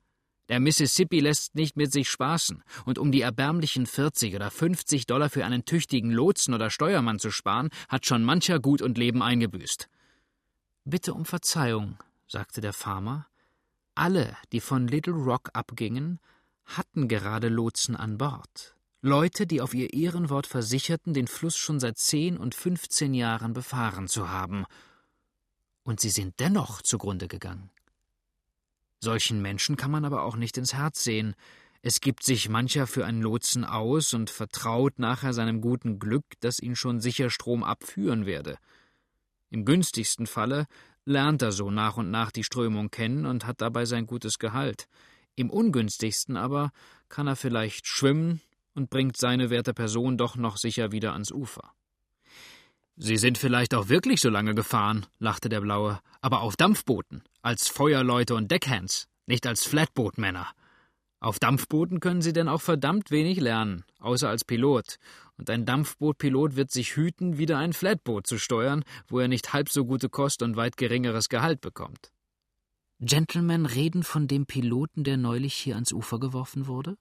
Der 0.49 0.59
Mississippi 0.59 1.19
lässt 1.19 1.55
nicht 1.55 1.75
mit 1.75 1.91
sich 1.91 2.09
spaßen, 2.09 2.63
und 2.85 2.97
um 2.97 3.11
die 3.11 3.21
erbärmlichen 3.21 3.85
40 3.85 4.35
oder 4.35 4.49
50 4.49 5.05
Dollar 5.05 5.29
für 5.29 5.45
einen 5.45 5.65
tüchtigen 5.65 6.11
Lotsen 6.11 6.53
oder 6.53 6.69
Steuermann 6.69 7.19
zu 7.19 7.31
sparen, 7.31 7.69
hat 7.89 8.05
schon 8.05 8.23
mancher 8.23 8.59
Gut 8.59 8.81
und 8.81 8.97
Leben 8.97 9.21
eingebüßt. 9.21 9.89
Bitte 10.85 11.13
um 11.13 11.25
Verzeihung, 11.25 11.97
sagte 12.27 12.61
der 12.61 12.73
Farmer. 12.73 13.27
Alle, 13.93 14.37
die 14.51 14.61
von 14.61 14.87
Little 14.87 15.13
Rock 15.13 15.49
abgingen, 15.53 16.19
hatten 16.65 17.07
gerade 17.07 17.49
Lotsen 17.49 17.95
an 17.95 18.17
Bord. 18.17 18.75
Leute, 19.01 19.47
die 19.47 19.61
auf 19.61 19.73
ihr 19.73 19.93
Ehrenwort 19.93 20.47
versicherten, 20.47 21.13
den 21.13 21.27
Fluss 21.27 21.55
schon 21.57 21.79
seit 21.79 21.97
zehn 21.97 22.37
und 22.37 22.55
fünfzehn 22.55 23.13
Jahren 23.13 23.53
befahren 23.53 24.07
zu 24.07 24.29
haben. 24.29 24.65
Und 25.83 25.99
sie 25.99 26.09
sind 26.09 26.39
dennoch 26.39 26.81
zugrunde 26.81 27.27
gegangen. 27.27 27.69
Solchen 28.99 29.41
Menschen 29.41 29.75
kann 29.75 29.91
man 29.91 30.05
aber 30.05 30.23
auch 30.23 30.35
nicht 30.35 30.57
ins 30.57 30.73
Herz 30.73 31.03
sehen. 31.03 31.35
Es 31.81 32.01
gibt 32.01 32.23
sich 32.23 32.49
mancher 32.49 32.87
für 32.87 33.05
einen 33.05 33.21
Lotsen 33.21 33.63
aus 33.63 34.13
und 34.13 34.29
vertraut 34.29 34.99
nachher 34.99 35.33
seinem 35.33 35.61
guten 35.61 35.99
Glück, 35.99 36.25
dass 36.39 36.59
ihn 36.59 36.75
schon 36.75 36.99
sicher 36.99 37.29
Strom 37.29 37.63
abführen 37.63 38.25
werde. 38.25 38.57
Im 39.49 39.63
günstigsten 39.63 40.27
Falle 40.27 40.65
lernt 41.05 41.41
er 41.41 41.51
so 41.51 41.71
nach 41.71 41.97
und 41.97 42.11
nach 42.11 42.31
die 42.31 42.43
Strömung 42.43 42.89
kennen 42.91 43.25
und 43.25 43.45
hat 43.45 43.61
dabei 43.61 43.85
sein 43.85 44.07
gutes 44.07 44.39
Gehalt. 44.39 44.87
Im 45.35 45.49
ungünstigsten 45.49 46.35
aber 46.35 46.71
kann 47.09 47.27
er 47.27 47.35
vielleicht 47.35 47.87
schwimmen 47.87 48.41
und 48.73 48.89
bringt 48.89 49.15
seine 49.15 49.49
werte 49.49 49.73
Person 49.73 50.17
doch 50.17 50.35
noch 50.35 50.57
sicher 50.57 50.91
wieder 50.91 51.13
ans 51.13 51.31
Ufer. 51.31 51.71
Sie 52.99 53.17
sind 53.17 53.37
vielleicht 53.37 53.75
auch 53.75 53.89
wirklich 53.89 54.21
so 54.21 54.29
lange 54.29 54.55
gefahren, 54.55 55.05
lachte 55.19 55.49
der 55.49 55.61
Blaue, 55.61 55.99
aber 56.19 56.41
auf 56.41 56.55
Dampfbooten, 56.55 57.21
als 57.43 57.67
Feuerleute 57.67 58.33
und 58.33 58.49
Deckhands, 58.49 59.07
nicht 59.27 59.45
als 59.45 59.65
Flatbootmänner. 59.65 60.47
Auf 61.19 61.37
Dampfbooten 61.37 61.99
können 61.99 62.23
Sie 62.23 62.33
denn 62.33 62.47
auch 62.47 62.61
verdammt 62.61 63.11
wenig 63.11 63.39
lernen, 63.39 63.85
außer 63.99 64.27
als 64.27 64.43
Pilot. 64.43 64.97
Und 65.37 65.47
ein 65.51 65.65
Dampfbootpilot 65.65 66.55
wird 66.55 66.71
sich 66.71 66.95
hüten, 66.95 67.37
wieder 67.37 67.59
ein 67.59 67.73
Flatboot 67.73 68.25
zu 68.25 68.39
steuern, 68.39 68.83
wo 69.07 69.19
er 69.19 69.27
nicht 69.27 69.53
halb 69.53 69.69
so 69.69 69.85
gute 69.85 70.09
Kost 70.09 70.41
und 70.41 70.55
weit 70.55 70.75
geringeres 70.75 71.29
Gehalt 71.29 71.61
bekommt. 71.61 72.11
Gentlemen 72.99 73.67
reden 73.67 74.01
von 74.01 74.27
dem 74.27 74.47
Piloten, 74.47 75.03
der 75.03 75.17
neulich 75.17 75.53
hier 75.53 75.75
ans 75.75 75.93
Ufer 75.93 76.19
geworfen 76.19 76.65
wurde? 76.65 76.97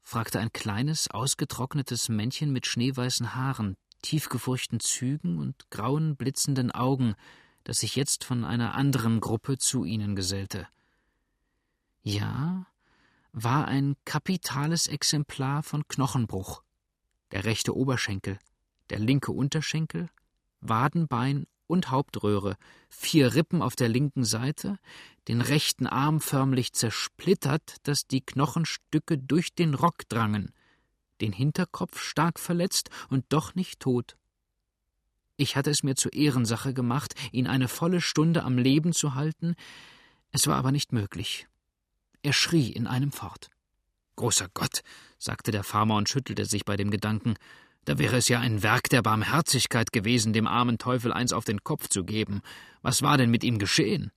fragte 0.00 0.40
ein 0.40 0.52
kleines, 0.52 1.10
ausgetrocknetes 1.10 2.08
Männchen 2.08 2.52
mit 2.52 2.64
schneeweißen 2.64 3.34
Haaren, 3.34 3.76
tiefgefurchten 4.02 4.80
Zügen 4.80 5.38
und 5.38 5.70
grauen, 5.70 6.16
blitzenden 6.16 6.70
Augen, 6.70 7.14
das 7.64 7.78
sich 7.78 7.96
jetzt 7.96 8.24
von 8.24 8.44
einer 8.44 8.74
anderen 8.74 9.20
Gruppe 9.20 9.58
zu 9.58 9.84
ihnen 9.84 10.16
gesellte. 10.16 10.66
Ja, 12.02 12.66
war 13.32 13.68
ein 13.68 13.96
kapitales 14.04 14.86
Exemplar 14.86 15.62
von 15.62 15.86
Knochenbruch. 15.86 16.62
Der 17.32 17.44
rechte 17.44 17.76
Oberschenkel, 17.76 18.38
der 18.88 18.98
linke 18.98 19.32
Unterschenkel, 19.32 20.08
Wadenbein 20.60 21.46
und 21.66 21.90
Hauptröhre, 21.90 22.56
vier 22.88 23.34
Rippen 23.34 23.62
auf 23.62 23.76
der 23.76 23.88
linken 23.88 24.24
Seite, 24.24 24.78
den 25.28 25.40
rechten 25.40 25.86
Arm 25.86 26.20
förmlich 26.20 26.72
zersplittert, 26.72 27.76
dass 27.84 28.06
die 28.06 28.22
Knochenstücke 28.22 29.16
durch 29.18 29.54
den 29.54 29.74
Rock 29.74 30.08
drangen, 30.08 30.52
den 31.20 31.32
Hinterkopf 31.32 32.00
stark 32.00 32.38
verletzt 32.38 32.90
und 33.08 33.24
doch 33.28 33.54
nicht 33.54 33.80
tot. 33.80 34.16
Ich 35.36 35.56
hatte 35.56 35.70
es 35.70 35.82
mir 35.82 35.96
zur 35.96 36.12
Ehrensache 36.12 36.74
gemacht, 36.74 37.14
ihn 37.32 37.46
eine 37.46 37.68
volle 37.68 38.00
Stunde 38.00 38.42
am 38.42 38.58
Leben 38.58 38.92
zu 38.92 39.14
halten, 39.14 39.54
es 40.32 40.46
war 40.46 40.56
aber 40.56 40.70
nicht 40.72 40.92
möglich. 40.92 41.48
Er 42.22 42.32
schrie 42.32 42.70
in 42.70 42.86
einem 42.86 43.10
fort. 43.10 43.48
Großer 44.16 44.48
Gott, 44.52 44.82
sagte 45.18 45.50
der 45.50 45.64
Farmer 45.64 45.96
und 45.96 46.08
schüttelte 46.08 46.44
sich 46.44 46.64
bei 46.64 46.76
dem 46.76 46.90
Gedanken, 46.90 47.34
da 47.86 47.98
wäre 47.98 48.16
es 48.16 48.28
ja 48.28 48.38
ein 48.38 48.62
Werk 48.62 48.90
der 48.90 49.02
Barmherzigkeit 49.02 49.92
gewesen, 49.92 50.34
dem 50.34 50.46
armen 50.46 50.76
Teufel 50.76 51.12
eins 51.12 51.32
auf 51.32 51.44
den 51.44 51.64
Kopf 51.64 51.88
zu 51.88 52.04
geben. 52.04 52.42
Was 52.82 53.00
war 53.00 53.16
denn 53.16 53.30
mit 53.30 53.42
ihm 53.42 53.58
geschehen? 53.58 54.12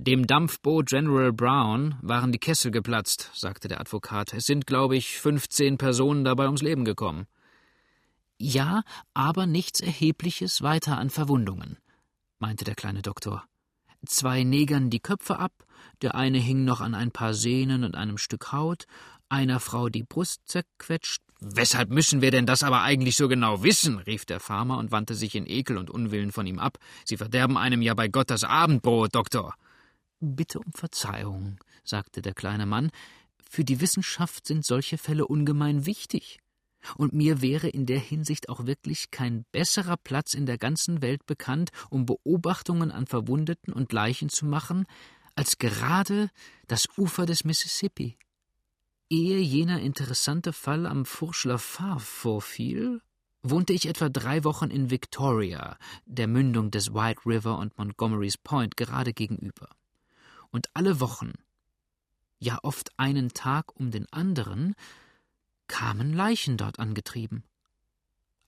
Dem 0.00 0.28
Dampfboot 0.28 0.90
General 0.90 1.32
Brown 1.32 1.96
waren 2.02 2.30
die 2.30 2.38
Kessel 2.38 2.70
geplatzt, 2.70 3.32
sagte 3.34 3.66
der 3.66 3.80
Advokat. 3.80 4.32
Es 4.32 4.46
sind, 4.46 4.64
glaube 4.64 4.96
ich, 4.96 5.18
fünfzehn 5.18 5.76
Personen 5.76 6.22
dabei 6.24 6.46
ums 6.46 6.62
Leben 6.62 6.84
gekommen. 6.84 7.26
Ja, 8.38 8.82
aber 9.12 9.46
nichts 9.46 9.80
Erhebliches 9.80 10.62
weiter 10.62 10.98
an 10.98 11.10
Verwundungen, 11.10 11.78
meinte 12.38 12.64
der 12.64 12.76
kleine 12.76 13.02
Doktor. 13.02 13.44
Zwei 14.06 14.44
Negern 14.44 14.88
die 14.88 15.00
Köpfe 15.00 15.40
ab, 15.40 15.52
der 16.00 16.14
eine 16.14 16.38
hing 16.38 16.64
noch 16.64 16.80
an 16.80 16.94
ein 16.94 17.10
paar 17.10 17.34
Sehnen 17.34 17.82
und 17.82 17.96
einem 17.96 18.18
Stück 18.18 18.52
Haut, 18.52 18.84
einer 19.28 19.58
Frau 19.58 19.88
die 19.88 20.04
Brust 20.04 20.42
zerquetscht. 20.46 21.22
Weshalb 21.40 21.90
müssen 21.90 22.20
wir 22.22 22.30
denn 22.30 22.46
das 22.46 22.62
aber 22.62 22.82
eigentlich 22.82 23.16
so 23.16 23.26
genau 23.26 23.64
wissen? 23.64 23.98
rief 23.98 24.24
der 24.26 24.38
Farmer 24.38 24.78
und 24.78 24.92
wandte 24.92 25.16
sich 25.16 25.34
in 25.34 25.48
Ekel 25.48 25.76
und 25.76 25.90
Unwillen 25.90 26.30
von 26.30 26.46
ihm 26.46 26.60
ab. 26.60 26.78
Sie 27.04 27.16
verderben 27.16 27.56
einem 27.58 27.82
ja 27.82 27.94
bei 27.94 28.06
Gott 28.06 28.30
das 28.30 28.44
Abendbrot, 28.44 29.16
Doktor. 29.16 29.56
Bitte 30.20 30.58
um 30.58 30.72
Verzeihung, 30.72 31.58
sagte 31.84 32.22
der 32.22 32.34
kleine 32.34 32.66
Mann. 32.66 32.90
Für 33.48 33.64
die 33.64 33.80
Wissenschaft 33.80 34.46
sind 34.46 34.64
solche 34.64 34.98
Fälle 34.98 35.26
ungemein 35.26 35.86
wichtig. 35.86 36.40
Und 36.96 37.12
mir 37.12 37.40
wäre 37.40 37.68
in 37.68 37.86
der 37.86 37.98
Hinsicht 37.98 38.48
auch 38.48 38.66
wirklich 38.66 39.10
kein 39.10 39.44
besserer 39.52 39.96
Platz 39.96 40.34
in 40.34 40.46
der 40.46 40.58
ganzen 40.58 41.02
Welt 41.02 41.26
bekannt, 41.26 41.70
um 41.90 42.06
Beobachtungen 42.06 42.90
an 42.90 43.06
Verwundeten 43.06 43.72
und 43.72 43.92
Leichen 43.92 44.28
zu 44.28 44.46
machen, 44.46 44.86
als 45.34 45.58
gerade 45.58 46.30
das 46.66 46.88
Ufer 46.96 47.26
des 47.26 47.44
Mississippi. 47.44 48.16
Ehe 49.10 49.38
jener 49.38 49.80
interessante 49.80 50.52
Fall 50.52 50.86
am 50.86 51.04
Furschler 51.04 51.58
Farf 51.58 52.04
vorfiel, 52.04 53.00
wohnte 53.42 53.72
ich 53.72 53.86
etwa 53.86 54.08
drei 54.08 54.44
Wochen 54.44 54.70
in 54.70 54.90
Victoria, 54.90 55.78
der 56.06 56.26
Mündung 56.26 56.70
des 56.70 56.92
White 56.92 57.22
River 57.24 57.58
und 57.58 57.78
Montgomery's 57.78 58.36
Point 58.36 58.76
gerade 58.76 59.12
gegenüber. 59.12 59.68
Und 60.50 60.68
alle 60.74 61.00
Wochen, 61.00 61.32
ja 62.38 62.58
oft 62.62 62.98
einen 62.98 63.34
Tag 63.34 63.74
um 63.78 63.90
den 63.90 64.10
anderen, 64.12 64.74
kamen 65.66 66.12
Leichen 66.12 66.56
dort 66.56 66.78
angetrieben. 66.78 67.44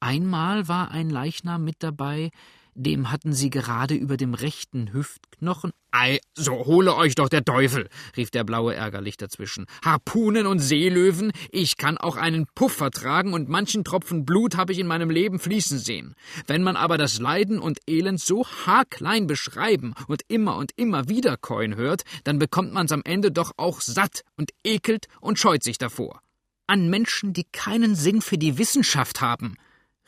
Einmal 0.01 0.67
war 0.69 0.91
ein 0.91 1.11
Leichnam 1.11 1.65
mit 1.65 1.83
dabei, 1.83 2.31
dem 2.75 3.11
hatten 3.11 3.33
sie 3.33 3.51
gerade 3.51 3.95
über 3.95 4.17
dem 4.17 4.35
rechten 4.35 4.93
Hüftknochen. 4.93 5.73
Ei, 5.93 6.21
so 6.35 6.53
hole 6.67 6.95
euch 6.95 7.17
doch 7.17 7.29
der 7.29 7.45
Teufel, 7.45 7.89
rief 8.17 8.31
der 8.31 8.45
Blaue 8.45 8.75
ärgerlich 8.75 9.17
dazwischen. 9.17 9.67
Harpunen 9.85 10.47
und 10.47 10.61
Seelöwen, 10.61 11.33
ich 11.51 11.77
kann 11.77 11.99
auch 11.99 12.17
einen 12.17 12.47
Puff 12.55 12.73
vertragen 12.73 13.33
und 13.33 13.49
manchen 13.49 13.83
Tropfen 13.83 14.25
Blut 14.25 14.57
habe 14.57 14.73
ich 14.73 14.79
in 14.79 14.87
meinem 14.87 15.11
Leben 15.11 15.41
fließen 15.41 15.79
sehen. 15.79 16.15
Wenn 16.47 16.63
man 16.63 16.77
aber 16.77 16.97
das 16.97 17.19
Leiden 17.19 17.59
und 17.59 17.81
Elend 17.89 18.21
so 18.21 18.47
haarklein 18.47 19.27
beschreiben 19.27 19.95
und 20.07 20.23
immer 20.29 20.57
und 20.57 20.71
immer 20.77 21.09
wieder 21.09 21.37
keuen 21.37 21.75
hört, 21.75 22.03
dann 22.25 22.39
bekommt 22.39 22.73
man's 22.73 22.93
am 22.93 23.03
Ende 23.05 23.33
doch 23.33 23.53
auch 23.57 23.81
satt 23.81 24.23
und 24.37 24.51
ekelt 24.63 25.07
und 25.21 25.39
scheut 25.39 25.65
sich 25.65 25.79
davor. 25.79 26.21
An 26.69 26.89
Menschen, 26.89 27.33
die 27.33 27.47
keinen 27.51 27.97
Sinn 27.97 28.23
für 28.23 28.39
die 28.39 28.59
Wissenschaft 28.59 29.21
haben, 29.21 29.57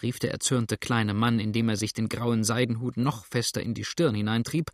rief 0.03 0.19
der 0.19 0.33
erzürnte 0.33 0.77
kleine 0.77 1.15
Mann, 1.15 1.39
indem 1.39 1.69
er 1.69 1.77
sich 1.77 1.93
den 1.93 2.09
grauen 2.09 2.45
Seidenhut 2.45 2.97
noch 2.97 3.25
fester 3.25 3.63
in 3.63 3.75
die 3.75 3.85
Stirn 3.85 4.15
hineintrieb, 4.15 4.71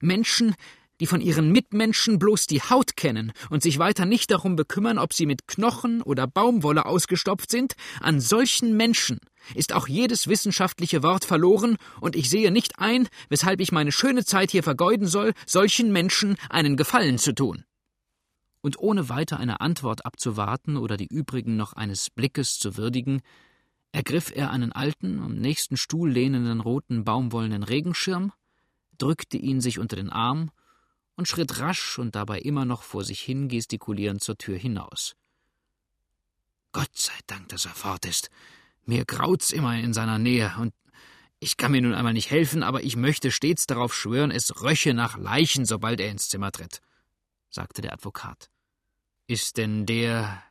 Menschen, 0.00 0.54
die 1.00 1.06
von 1.06 1.20
ihren 1.20 1.50
Mitmenschen 1.50 2.18
bloß 2.18 2.46
die 2.46 2.60
Haut 2.60 2.96
kennen 2.96 3.32
und 3.50 3.62
sich 3.62 3.78
weiter 3.78 4.06
nicht 4.06 4.30
darum 4.30 4.54
bekümmern, 4.56 4.98
ob 4.98 5.12
sie 5.12 5.26
mit 5.26 5.48
Knochen 5.48 6.00
oder 6.02 6.26
Baumwolle 6.26 6.86
ausgestopft 6.86 7.50
sind, 7.50 7.74
an 8.00 8.20
solchen 8.20 8.76
Menschen 8.76 9.18
ist 9.54 9.72
auch 9.72 9.88
jedes 9.88 10.28
wissenschaftliche 10.28 11.02
Wort 11.02 11.24
verloren, 11.24 11.76
und 12.00 12.14
ich 12.14 12.30
sehe 12.30 12.52
nicht 12.52 12.78
ein, 12.78 13.08
weshalb 13.28 13.60
ich 13.60 13.72
meine 13.72 13.90
schöne 13.90 14.24
Zeit 14.24 14.52
hier 14.52 14.62
vergeuden 14.62 15.08
soll, 15.08 15.32
solchen 15.46 15.90
Menschen 15.90 16.36
einen 16.48 16.76
Gefallen 16.76 17.18
zu 17.18 17.34
tun. 17.34 17.64
Und 18.60 18.78
ohne 18.78 19.08
weiter 19.08 19.40
eine 19.40 19.60
Antwort 19.60 20.06
abzuwarten 20.06 20.76
oder 20.76 20.96
die 20.96 21.08
übrigen 21.08 21.56
noch 21.56 21.72
eines 21.72 22.10
Blickes 22.10 22.60
zu 22.60 22.76
würdigen, 22.76 23.22
ergriff 23.92 24.32
er 24.34 24.50
einen 24.50 24.72
alten, 24.72 25.20
am 25.20 25.36
nächsten 25.36 25.76
Stuhl 25.76 26.10
lehnenden 26.10 26.60
roten 26.60 27.04
baumwollenen 27.04 27.62
Regenschirm, 27.62 28.32
drückte 28.98 29.36
ihn 29.36 29.60
sich 29.60 29.78
unter 29.78 29.96
den 29.96 30.10
Arm 30.10 30.50
und 31.16 31.28
schritt 31.28 31.60
rasch 31.60 31.98
und 31.98 32.14
dabei 32.14 32.40
immer 32.40 32.64
noch 32.64 32.82
vor 32.82 33.04
sich 33.04 33.20
hin 33.20 33.48
gestikulierend 33.48 34.22
zur 34.22 34.38
Tür 34.38 34.56
hinaus. 34.56 35.14
Gott 36.72 36.96
sei 36.96 37.12
Dank, 37.26 37.48
dass 37.48 37.66
er 37.66 37.74
fort 37.74 38.06
ist. 38.06 38.30
Mir 38.84 39.04
graut's 39.04 39.52
immer 39.52 39.76
in 39.78 39.92
seiner 39.92 40.18
Nähe, 40.18 40.54
und 40.58 40.72
ich 41.38 41.56
kann 41.56 41.72
mir 41.72 41.82
nun 41.82 41.94
einmal 41.94 42.14
nicht 42.14 42.30
helfen, 42.30 42.62
aber 42.62 42.82
ich 42.82 42.96
möchte 42.96 43.30
stets 43.30 43.66
darauf 43.66 43.94
schwören, 43.94 44.30
es 44.30 44.62
röche 44.62 44.94
nach 44.94 45.18
Leichen, 45.18 45.66
sobald 45.66 46.00
er 46.00 46.10
ins 46.10 46.28
Zimmer 46.28 46.50
tritt, 46.50 46.80
sagte 47.50 47.82
der 47.82 47.92
Advokat. 47.92 48.48
Ist 49.26 49.56
denn 49.56 49.84
der 49.84 50.42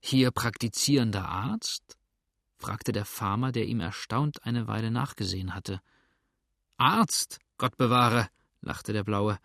hier 0.00 0.30
praktizierender 0.30 1.28
Arzt? 1.28 1.97
Fragte 2.58 2.92
der 2.92 3.04
Farmer, 3.04 3.52
der 3.52 3.66
ihm 3.66 3.80
erstaunt 3.80 4.44
eine 4.44 4.66
Weile 4.66 4.90
nachgesehen 4.90 5.54
hatte. 5.54 5.80
Arzt, 6.76 7.38
Gott 7.56 7.76
bewahre, 7.76 8.28
lachte 8.60 8.92
der 8.92 9.04
Blaue. 9.04 9.38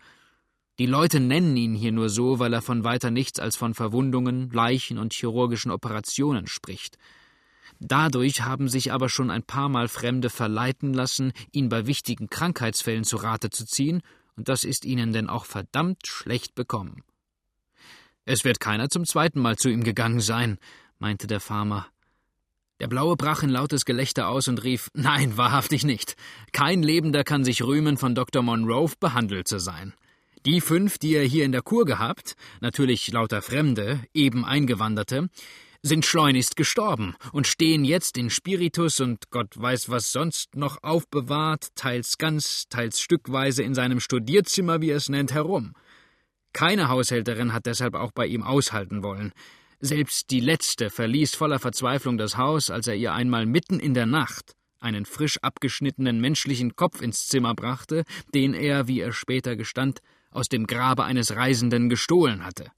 Die 0.80 0.88
Leute 0.88 1.20
nennen 1.20 1.56
ihn 1.56 1.76
hier 1.76 1.92
nur 1.92 2.10
so, 2.10 2.40
weil 2.40 2.54
er 2.54 2.62
von 2.62 2.84
weiter 2.84 3.12
nichts 3.12 3.40
als 3.40 3.56
von 3.56 3.76
Verwundungen, 3.76 4.50
Leichen 4.50 4.98
und 4.98 5.14
chirurgischen 5.14 5.72
Operationen 5.72 6.48
spricht. 6.48 6.98
Dadurch 7.80 8.42
haben 8.42 8.68
sich 8.70 8.92
aber 8.92 9.10
schon 9.10 9.30
ein 9.30 9.44
paar 9.44 9.70
Mal 9.70 9.88
Fremde 9.88 10.30
verleiten 10.30 10.94
lassen, 10.94 11.32
ihn 11.52 11.70
bei 11.70 11.86
wichtigen 11.86 12.30
Krankheitsfällen 12.30 13.04
zu 13.04 13.18
Rate 13.18 13.50
zu 13.50 13.66
ziehen, 13.66 14.02
und 14.36 14.50
das 14.50 14.64
ist 14.64 14.84
ihnen 14.84 15.14
denn 15.14 15.30
auch 15.30 15.46
verdammt 15.46 16.08
schlecht 16.08 16.56
bekommen. 16.56 17.04
Es 18.26 18.44
wird 18.44 18.60
keiner 18.60 18.90
zum 18.90 19.06
zweiten 19.06 19.40
Mal 19.40 19.58
zu 19.58 19.70
ihm 19.70 19.84
gegangen 19.84 20.22
sein, 20.22 20.58
meinte 20.98 21.28
der 21.28 21.40
Farmer. 21.40 21.88
Der 22.84 22.90
Blaue 22.90 23.16
brach 23.16 23.44
in 23.44 23.50
lautes 23.50 23.86
Gelächter 23.86 24.28
aus 24.28 24.50
und 24.50 24.62
rief 24.62 24.90
Nein, 24.94 25.38
wahrhaftig 25.38 25.86
nicht. 25.86 26.18
Kein 26.52 26.84
Lebender 26.84 27.24
kann 27.24 27.46
sich 27.46 27.64
rühmen, 27.64 27.96
von 27.96 28.14
Dr. 28.14 28.44
Monroe 28.44 28.92
behandelt 29.00 29.48
zu 29.48 29.58
sein. 29.58 29.94
Die 30.46 30.60
fünf, 30.60 30.98
die 30.98 31.16
er 31.16 31.24
hier 31.24 31.46
in 31.46 31.54
der 31.54 31.62
Kur 31.62 31.86
gehabt, 31.86 32.36
natürlich 32.60 33.10
lauter 33.10 33.42
Fremde, 33.42 34.02
eben 34.14 34.44
Eingewanderte, 34.44 35.30
sind 35.82 36.06
schleunigst 36.06 36.58
gestorben 36.58 37.16
und 37.32 37.48
stehen 37.48 37.86
jetzt 37.86 38.18
in 38.18 38.30
Spiritus 38.30 39.00
und 39.00 39.30
Gott 39.32 39.54
weiß 39.56 39.88
was 39.88 40.12
sonst 40.12 40.58
noch 40.58 40.84
aufbewahrt, 40.84 41.70
teils 41.76 42.18
ganz, 42.18 42.68
teils 42.68 43.00
stückweise 43.00 43.64
in 43.64 43.76
seinem 43.76 44.02
Studierzimmer, 44.02 44.82
wie 44.82 44.90
er 44.90 44.98
es 44.98 45.08
nennt, 45.08 45.34
herum. 45.34 45.72
Keine 46.52 46.90
Haushälterin 46.90 47.54
hat 47.54 47.66
deshalb 47.66 47.96
auch 47.96 48.12
bei 48.12 48.28
ihm 48.28 48.44
aushalten 48.44 49.04
wollen. 49.04 49.32
Selbst 49.86 50.32
die 50.32 50.40
letzte 50.40 50.90
verließ 50.90 51.36
voller 51.36 51.60
Verzweiflung 51.60 52.18
das 52.18 52.38
Haus, 52.38 52.70
als 52.70 52.88
er 52.88 52.96
ihr 52.96 53.12
einmal 53.12 53.46
mitten 53.46 53.82
in 53.82 53.94
der 53.94 54.06
Nacht 54.06 54.56
einen 54.80 55.06
frisch 55.06 55.40
abgeschnittenen 55.42 56.22
menschlichen 56.22 56.78
Kopf 56.78 57.02
ins 57.02 57.28
Zimmer 57.28 57.54
brachte, 57.54 58.06
den 58.34 58.54
er, 58.54 58.88
wie 58.88 59.02
er 59.02 59.12
später 59.12 59.58
gestand, 59.58 60.00
aus 60.32 60.48
dem 60.48 60.68
Grabe 60.68 61.04
eines 61.04 61.36
Reisenden 61.36 61.90
gestohlen 61.90 62.46
hatte. 62.46 62.72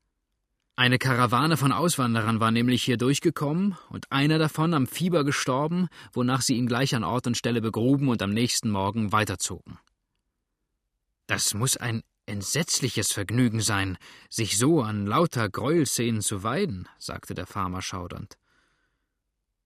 Eine 0.76 0.98
Karawane 0.98 1.58
von 1.58 1.72
Auswanderern 1.72 2.39
war 2.39 2.50
nämlich 2.50 2.82
hier 2.82 2.98
durchgekommen 2.98 3.78
und 3.91 4.12
einer 4.12 4.39
davon 4.39 4.74
am 4.74 4.88
Fieber 4.88 5.24
gestorben, 5.24 5.89
wonach 6.12 6.41
sie 6.41 6.56
ihn 6.56 6.65
gleich 6.65 6.96
an 6.96 7.04
Ort 7.04 7.28
und 7.28 7.38
Stelle 7.38 7.62
begruben 7.62 8.10
und 8.10 8.24
am 8.24 8.32
nächsten 8.32 8.72
Morgen 8.72 9.12
weiterzogen. 9.12 9.78
Das 11.28 11.54
muss 11.54 11.78
ein 11.78 12.02
Entsetzliches 12.28 13.12
Vergnügen 13.12 13.62
sein, 13.62 13.98
sich 14.30 14.58
so 14.58 14.82
an 14.82 15.06
lauter 15.06 15.48
Gräuelszenen 15.50 16.22
zu 16.22 16.44
weiden, 16.44 16.88
sagte 16.98 17.36
der 17.36 17.46
Farmer 17.46 17.82
schaudernd. 17.82 18.38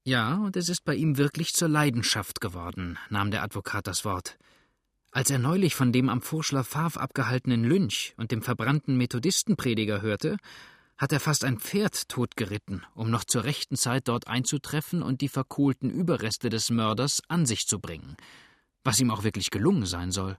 Ja, 0.04 0.36
und 0.36 0.58
es 0.58 0.70
ist 0.70 0.84
bei 0.84 0.96
ihm 0.96 1.18
wirklich 1.18 1.54
zur 1.54 1.70
Leidenschaft 1.70 2.42
geworden, 2.42 2.98
nahm 3.10 3.32
der 3.32 3.44
Advokat 3.44 3.88
das 3.88 4.06
Wort. 4.06 4.38
Als 5.12 5.30
er 5.30 5.40
neulich 5.40 5.74
von 5.74 5.92
dem 5.92 6.10
am 6.10 6.22
Furschler 6.22 6.64
Farf 6.64 6.98
abgehaltenen 6.98 7.64
Lynch 7.64 8.14
und 8.18 8.32
dem 8.32 8.42
verbrannten 8.42 8.98
Methodistenprediger 8.98 10.02
hörte, 10.02 10.38
hat 10.98 11.14
er 11.14 11.20
fast 11.22 11.46
ein 11.46 11.60
Pferd 11.60 12.10
totgeritten, 12.10 12.86
um 12.94 13.10
noch 13.10 13.24
zur 13.24 13.46
rechten 13.46 13.78
Zeit 13.78 14.08
dort 14.10 14.28
einzutreffen 14.28 15.02
und 15.02 15.22
die 15.22 15.30
verkohlten 15.30 15.90
Überreste 15.90 16.50
des 16.50 16.70
Mörders 16.70 17.22
an 17.30 17.46
sich 17.46 17.68
zu 17.68 17.80
bringen, 17.80 18.18
was 18.84 19.00
ihm 19.00 19.10
auch 19.10 19.24
wirklich 19.24 19.50
gelungen 19.50 19.86
sein 19.86 20.12
soll. 20.12 20.38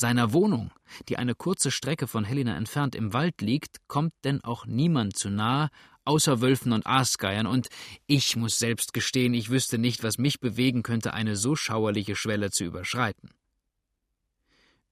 Seiner 0.00 0.32
Wohnung, 0.32 0.70
die 1.10 1.18
eine 1.18 1.34
kurze 1.34 1.70
Strecke 1.70 2.06
von 2.06 2.24
Helena 2.24 2.56
entfernt 2.56 2.94
im 2.94 3.12
Wald 3.12 3.42
liegt, 3.42 3.86
kommt 3.86 4.14
denn 4.24 4.42
auch 4.42 4.64
niemand 4.64 5.14
zu 5.14 5.28
nahe, 5.28 5.68
außer 6.06 6.40
Wölfen 6.40 6.72
und 6.72 6.86
Aasgeiern, 6.86 7.46
und 7.46 7.68
ich 8.06 8.34
muss 8.34 8.58
selbst 8.58 8.94
gestehen, 8.94 9.34
ich 9.34 9.50
wüsste 9.50 9.76
nicht, 9.76 10.02
was 10.02 10.16
mich 10.16 10.40
bewegen 10.40 10.82
könnte, 10.82 11.12
eine 11.12 11.36
so 11.36 11.54
schauerliche 11.54 12.16
Schwelle 12.16 12.50
zu 12.50 12.64
überschreiten. 12.64 13.34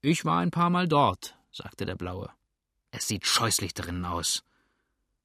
Ich 0.02 0.26
war 0.26 0.40
ein 0.40 0.50
paar 0.50 0.68
Mal 0.68 0.86
dort, 0.86 1.38
sagte 1.52 1.86
der 1.86 1.96
Blaue. 1.96 2.30
Es 2.90 3.08
sieht 3.08 3.26
scheußlich 3.26 3.72
drinnen 3.72 4.04
aus. 4.04 4.44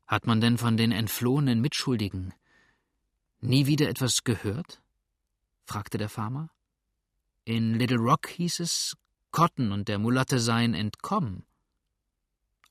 Hat 0.07 0.25
man 0.25 0.39
denn 0.39 0.57
von 0.57 0.77
den 0.77 0.93
entflohenen 0.93 1.59
Mitschuldigen 1.59 2.33
nie 3.41 3.67
wieder 3.67 3.89
etwas 3.89 4.23
gehört? 4.23 4.81
fragte 5.65 5.97
der 5.97 6.07
Farmer. 6.07 6.51
In 7.43 7.73
Little 7.73 7.97
Rock 7.97 8.29
hieß 8.29 8.61
es, 8.61 8.95
Cotton 9.33 9.73
und 9.73 9.89
der 9.89 9.99
Mulatte 9.99 10.39
seien 10.39 10.73
entkommen. 10.73 11.45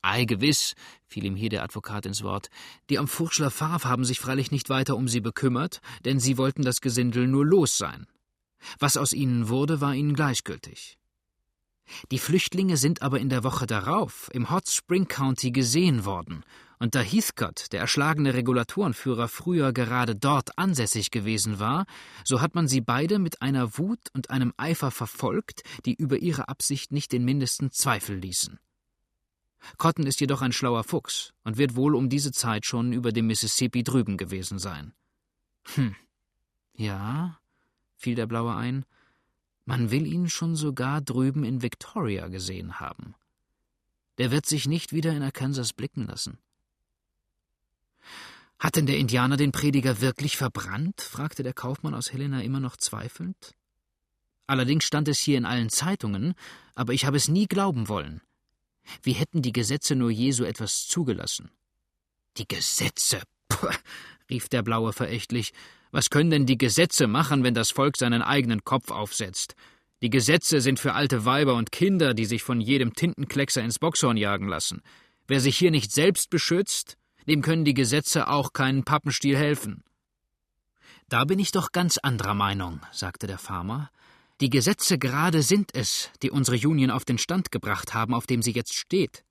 Ei, 0.01 0.25
gewiss, 0.25 0.73
fiel 1.05 1.25
ihm 1.25 1.35
hier 1.35 1.49
der 1.49 1.63
Advokat 1.63 2.05
ins 2.07 2.23
Wort. 2.23 2.49
Die 2.89 2.97
am 2.97 3.07
Furschler 3.07 3.51
Farf 3.51 3.85
haben 3.85 4.03
sich 4.03 4.19
freilich 4.19 4.49
nicht 4.49 4.69
weiter 4.69 4.97
um 4.97 5.07
sie 5.07 5.21
bekümmert, 5.21 5.79
denn 6.03 6.19
sie 6.19 6.37
wollten 6.37 6.63
das 6.63 6.81
Gesindel 6.81 7.27
nur 7.27 7.45
los 7.45 7.77
sein. 7.77 8.07
Was 8.79 8.97
aus 8.97 9.13
ihnen 9.13 9.49
wurde, 9.49 9.79
war 9.79 9.93
ihnen 9.93 10.15
gleichgültig. 10.15 10.97
Die 12.11 12.19
Flüchtlinge 12.19 12.77
sind 12.77 13.01
aber 13.01 13.19
in 13.19 13.29
der 13.29 13.43
Woche 13.43 13.67
darauf 13.67 14.29
im 14.33 14.49
Hot 14.49 14.67
Spring 14.69 15.07
County 15.07 15.51
gesehen 15.51 16.05
worden, 16.05 16.43
und 16.83 16.95
da 16.95 16.99
Heathcote, 16.99 17.69
der 17.69 17.79
erschlagene 17.79 18.33
Regulatorenführer, 18.33 19.29
früher 19.29 19.71
gerade 19.71 20.17
dort 20.17 20.57
ansässig 20.57 21.11
gewesen 21.11 21.57
war, 21.57 21.85
so 22.25 22.41
hat 22.41 22.55
man 22.55 22.67
sie 22.67 22.81
beide 22.81 23.19
mit 23.19 23.41
einer 23.41 23.77
Wut 23.77 24.09
und 24.11 24.29
einem 24.29 24.53
Eifer 24.57 24.91
verfolgt, 24.91 25.63
die 25.85 25.93
über 25.93 26.17
ihre 26.17 26.49
Absicht 26.49 26.91
nicht 26.91 27.13
den 27.13 27.23
mindesten 27.23 27.71
Zweifel 27.71 28.17
ließen. 28.17 28.59
Cotton 29.77 30.05
ist 30.05 30.19
jedoch 30.19 30.41
ein 30.41 30.51
schlauer 30.51 30.83
Fuchs 30.83 31.31
und 31.45 31.57
wird 31.57 31.77
wohl 31.77 31.95
um 31.95 32.09
diese 32.09 32.33
Zeit 32.33 32.65
schon 32.65 32.91
über 32.91 33.13
dem 33.13 33.27
Mississippi 33.27 33.83
drüben 33.83 34.17
gewesen 34.17 34.59
sein. 34.59 34.93
Hm. 35.75 35.95
Ja, 36.73 37.39
fiel 37.95 38.15
der 38.15 38.27
Blaue 38.27 38.55
ein, 38.55 38.83
man 39.63 39.89
will 39.89 40.05
ihn 40.05 40.29
schon 40.29 40.57
sogar 40.57 40.99
drüben 40.99 41.45
in 41.45 41.61
Victoria 41.61 42.27
gesehen 42.27 42.81
haben. 42.81 43.15
Der 44.17 44.31
wird 44.31 44.45
sich 44.45 44.67
nicht 44.67 44.91
wieder 44.91 45.13
in 45.13 45.23
Arkansas 45.23 45.71
blicken 45.71 46.07
lassen. 46.07 46.39
Hat 48.63 48.77
denn 48.77 48.85
der 48.85 48.97
Indianer 48.97 49.35
den 49.35 49.51
Prediger 49.51 49.99
wirklich 49.99 50.37
verbrannt? 50.37 51.01
fragte 51.01 51.43
der 51.43 51.51
Kaufmann 51.51 51.93
aus 51.93 52.13
Helena 52.13 52.41
immer 52.41 52.61
noch 52.61 52.77
zweifelnd. 52.77 53.55
Allerdings 54.47 54.85
stand 54.85 55.09
es 55.09 55.19
hier 55.19 55.37
in 55.37 55.43
allen 55.43 55.69
Zeitungen, 55.69 56.33
aber 56.73 56.93
ich 56.93 57.03
habe 57.03 57.17
es 57.17 57.27
nie 57.27 57.45
glauben 57.45 57.89
wollen. 57.89 58.21
Wie 59.01 59.11
hätten 59.11 59.41
die 59.41 59.51
Gesetze 59.51 59.97
nur 59.97 60.11
je 60.11 60.31
so 60.31 60.45
etwas 60.45 60.87
zugelassen? 60.87 61.51
Die 62.37 62.47
Gesetze! 62.47 63.23
Puh, 63.49 63.67
rief 64.29 64.47
der 64.47 64.63
Blaue 64.63 64.93
verächtlich. 64.93 65.51
Was 65.91 66.09
können 66.09 66.29
denn 66.29 66.45
die 66.45 66.57
Gesetze 66.57 67.07
machen, 67.07 67.43
wenn 67.43 67.53
das 67.53 67.69
Volk 67.69 67.97
seinen 67.97 68.21
eigenen 68.21 68.63
Kopf 68.63 68.91
aufsetzt? 68.91 69.55
Die 70.01 70.09
Gesetze 70.09 70.61
sind 70.61 70.79
für 70.79 70.93
alte 70.93 71.25
Weiber 71.25 71.55
und 71.55 71.73
Kinder, 71.73 72.13
die 72.13 72.25
sich 72.25 72.43
von 72.43 72.61
jedem 72.61 72.93
Tintenkleckser 72.93 73.61
ins 73.61 73.79
Boxhorn 73.79 74.15
jagen 74.15 74.47
lassen. 74.47 74.81
Wer 75.27 75.41
sich 75.41 75.57
hier 75.57 75.71
nicht 75.71 75.91
selbst 75.91 76.29
beschützt, 76.29 76.97
dem 77.27 77.41
können 77.41 77.65
die 77.65 77.73
Gesetze 77.73 78.27
auch 78.27 78.53
keinen 78.53 78.83
Pappenstiel 78.83 79.37
helfen. 79.37 79.83
Da 81.09 81.25
bin 81.25 81.39
ich 81.39 81.51
doch 81.51 81.71
ganz 81.71 81.97
anderer 81.97 82.33
Meinung, 82.33 82.81
sagte 82.91 83.27
der 83.27 83.37
Farmer. 83.37 83.89
Die 84.41 84.49
Gesetze 84.49 84.97
gerade 84.97 85.41
sind 85.41 85.71
es, 85.73 86.09
die 86.21 86.31
unsere 86.31 86.57
Union 86.67 86.89
auf 86.89 87.05
den 87.05 87.17
Stand 87.17 87.51
gebracht 87.51 87.93
haben, 87.93 88.13
auf 88.13 88.25
dem 88.25 88.41
sie 88.41 88.51
jetzt 88.51 88.73
steht. 88.73 89.23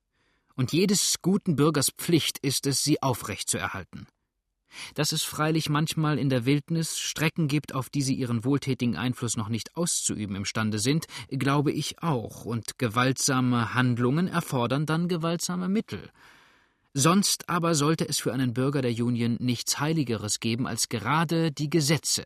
Und 0.55 0.73
jedes 0.73 1.17
guten 1.23 1.57
Bürgers 1.57 1.91
Pflicht 1.91 2.39
ist 2.39 2.67
es, 2.67 2.83
sie 2.83 3.03
aufrecht 3.03 3.49
zu 3.49 3.59
erhalten. 3.59 4.07
Dass 4.95 5.13
es 5.13 5.23
freilich 5.23 5.69
manchmal 5.69 6.19
in 6.19 6.31
der 6.31 6.47
Wildnis 6.47 6.99
Strecken 6.99 7.49
gibt, 7.49 7.75
auf 7.75 7.91
die 7.91 8.03
sie 8.03 8.15
ihren 8.15 8.45
wohltätigen 8.45 8.97
Einfluss 8.97 9.37
noch 9.37 9.49
nicht 9.49 9.77
auszuüben 9.77 10.37
imstande 10.37 10.79
sind, 10.79 11.07
glaube 11.29 11.73
ich 11.73 12.03
auch, 12.03 12.45
und 12.45 12.79
gewaltsame 12.79 13.75
Handlungen 13.75 14.29
erfordern 14.29 14.87
dann 14.87 15.09
gewaltsame 15.09 15.69
Mittel. 15.69 16.11
Sonst 16.95 17.49
aber 17.49 17.75
sollte 17.75 18.07
es 18.07 18.19
für 18.19 18.33
einen 18.35 18.53
Bürger 18.53 18.83
der 18.83 18.93
Union 18.93 19.37
nichts 19.41 19.81
Heiligeres 19.81 20.41
geben 20.41 20.67
als 20.67 20.89
gerade 20.89 21.51
die 21.51 21.71
Gesetze, 21.71 22.25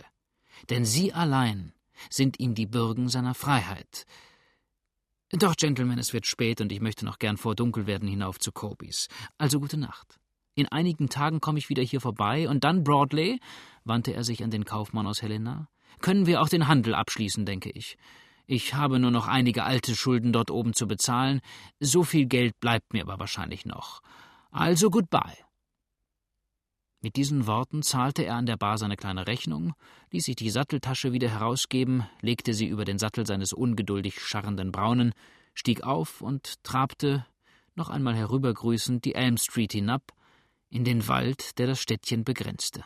denn 0.71 0.85
sie 0.85 1.13
allein 1.13 1.73
sind 2.11 2.41
ihm 2.41 2.55
die 2.55 2.67
Bürgen 2.67 3.09
seiner 3.09 3.35
Freiheit. 3.35 4.07
Doch, 5.31 5.55
Gentlemen, 5.57 5.99
es 5.99 6.13
wird 6.13 6.27
spät 6.27 6.61
und 6.61 6.73
ich 6.73 6.81
möchte 6.81 7.05
noch 7.05 7.19
gern 7.19 7.37
vor 7.37 7.55
Dunkelwerden 7.55 8.09
hinauf 8.09 8.39
zu 8.39 8.53
Cobys. 8.53 9.09
Also 9.39 9.61
gute 9.61 9.77
Nacht. 9.77 10.19
In 10.55 10.69
einigen 10.69 11.09
Tagen 11.09 11.41
komme 11.41 11.59
ich 11.59 11.69
wieder 11.69 11.83
hier 11.83 12.01
vorbei, 12.01 12.49
und 12.49 12.65
dann, 12.65 12.83
Broadley, 12.83 13.41
wandte 13.85 14.15
er 14.15 14.25
sich 14.25 14.43
an 14.43 14.51
den 14.51 14.65
Kaufmann 14.65 15.07
aus 15.07 15.23
Helena, 15.23 15.69
können 16.01 16.27
wir 16.27 16.41
auch 16.41 16.49
den 16.49 16.67
Handel 16.67 16.95
abschließen, 16.95 17.45
denke 17.45 17.71
ich. 17.71 17.97
Ich 18.47 18.75
habe 18.75 18.99
nur 18.99 19.11
noch 19.11 19.27
einige 19.27 19.65
alte 19.65 19.95
Schulden 19.95 20.33
dort 20.33 20.51
oben 20.51 20.73
zu 20.73 20.87
bezahlen, 20.87 21.41
so 21.81 22.05
viel 22.05 22.27
Geld 22.27 22.59
bleibt 22.61 22.93
mir 22.93 23.03
aber 23.03 23.19
wahrscheinlich 23.19 23.67
noch. 23.67 24.01
Also 24.59 24.89
goodbye. 24.89 25.37
Mit 27.03 27.17
diesen 27.17 27.47
Worten 27.47 27.83
zahlte 27.83 28.25
er 28.25 28.37
an 28.37 28.47
der 28.47 28.57
Bar 28.57 28.79
seine 28.79 28.97
kleine 28.97 29.27
Rechnung, 29.27 29.75
ließ 30.13 30.25
sich 30.25 30.37
die 30.37 30.49
Satteltasche 30.49 31.13
wieder 31.13 31.29
herausgeben, 31.29 32.07
legte 32.23 32.55
sie 32.55 32.67
über 32.67 32.87
den 32.87 32.99
Sattel 32.99 33.27
seines 33.27 33.53
ungeduldig 33.53 34.19
scharrenden 34.19 34.73
Braunen, 34.73 35.13
stieg 35.53 35.83
auf 35.83 36.23
und 36.23 36.65
trabte, 36.65 37.27
noch 37.75 37.91
einmal 37.91 38.15
herübergrüßend, 38.15 39.05
die 39.05 39.15
Elm 39.15 39.37
Street 39.37 39.73
hinab, 39.73 40.15
in 40.71 40.85
den 40.85 41.07
Wald, 41.07 41.59
der 41.59 41.67
das 41.67 41.79
Städtchen 41.79 42.25
begrenzte. 42.25 42.83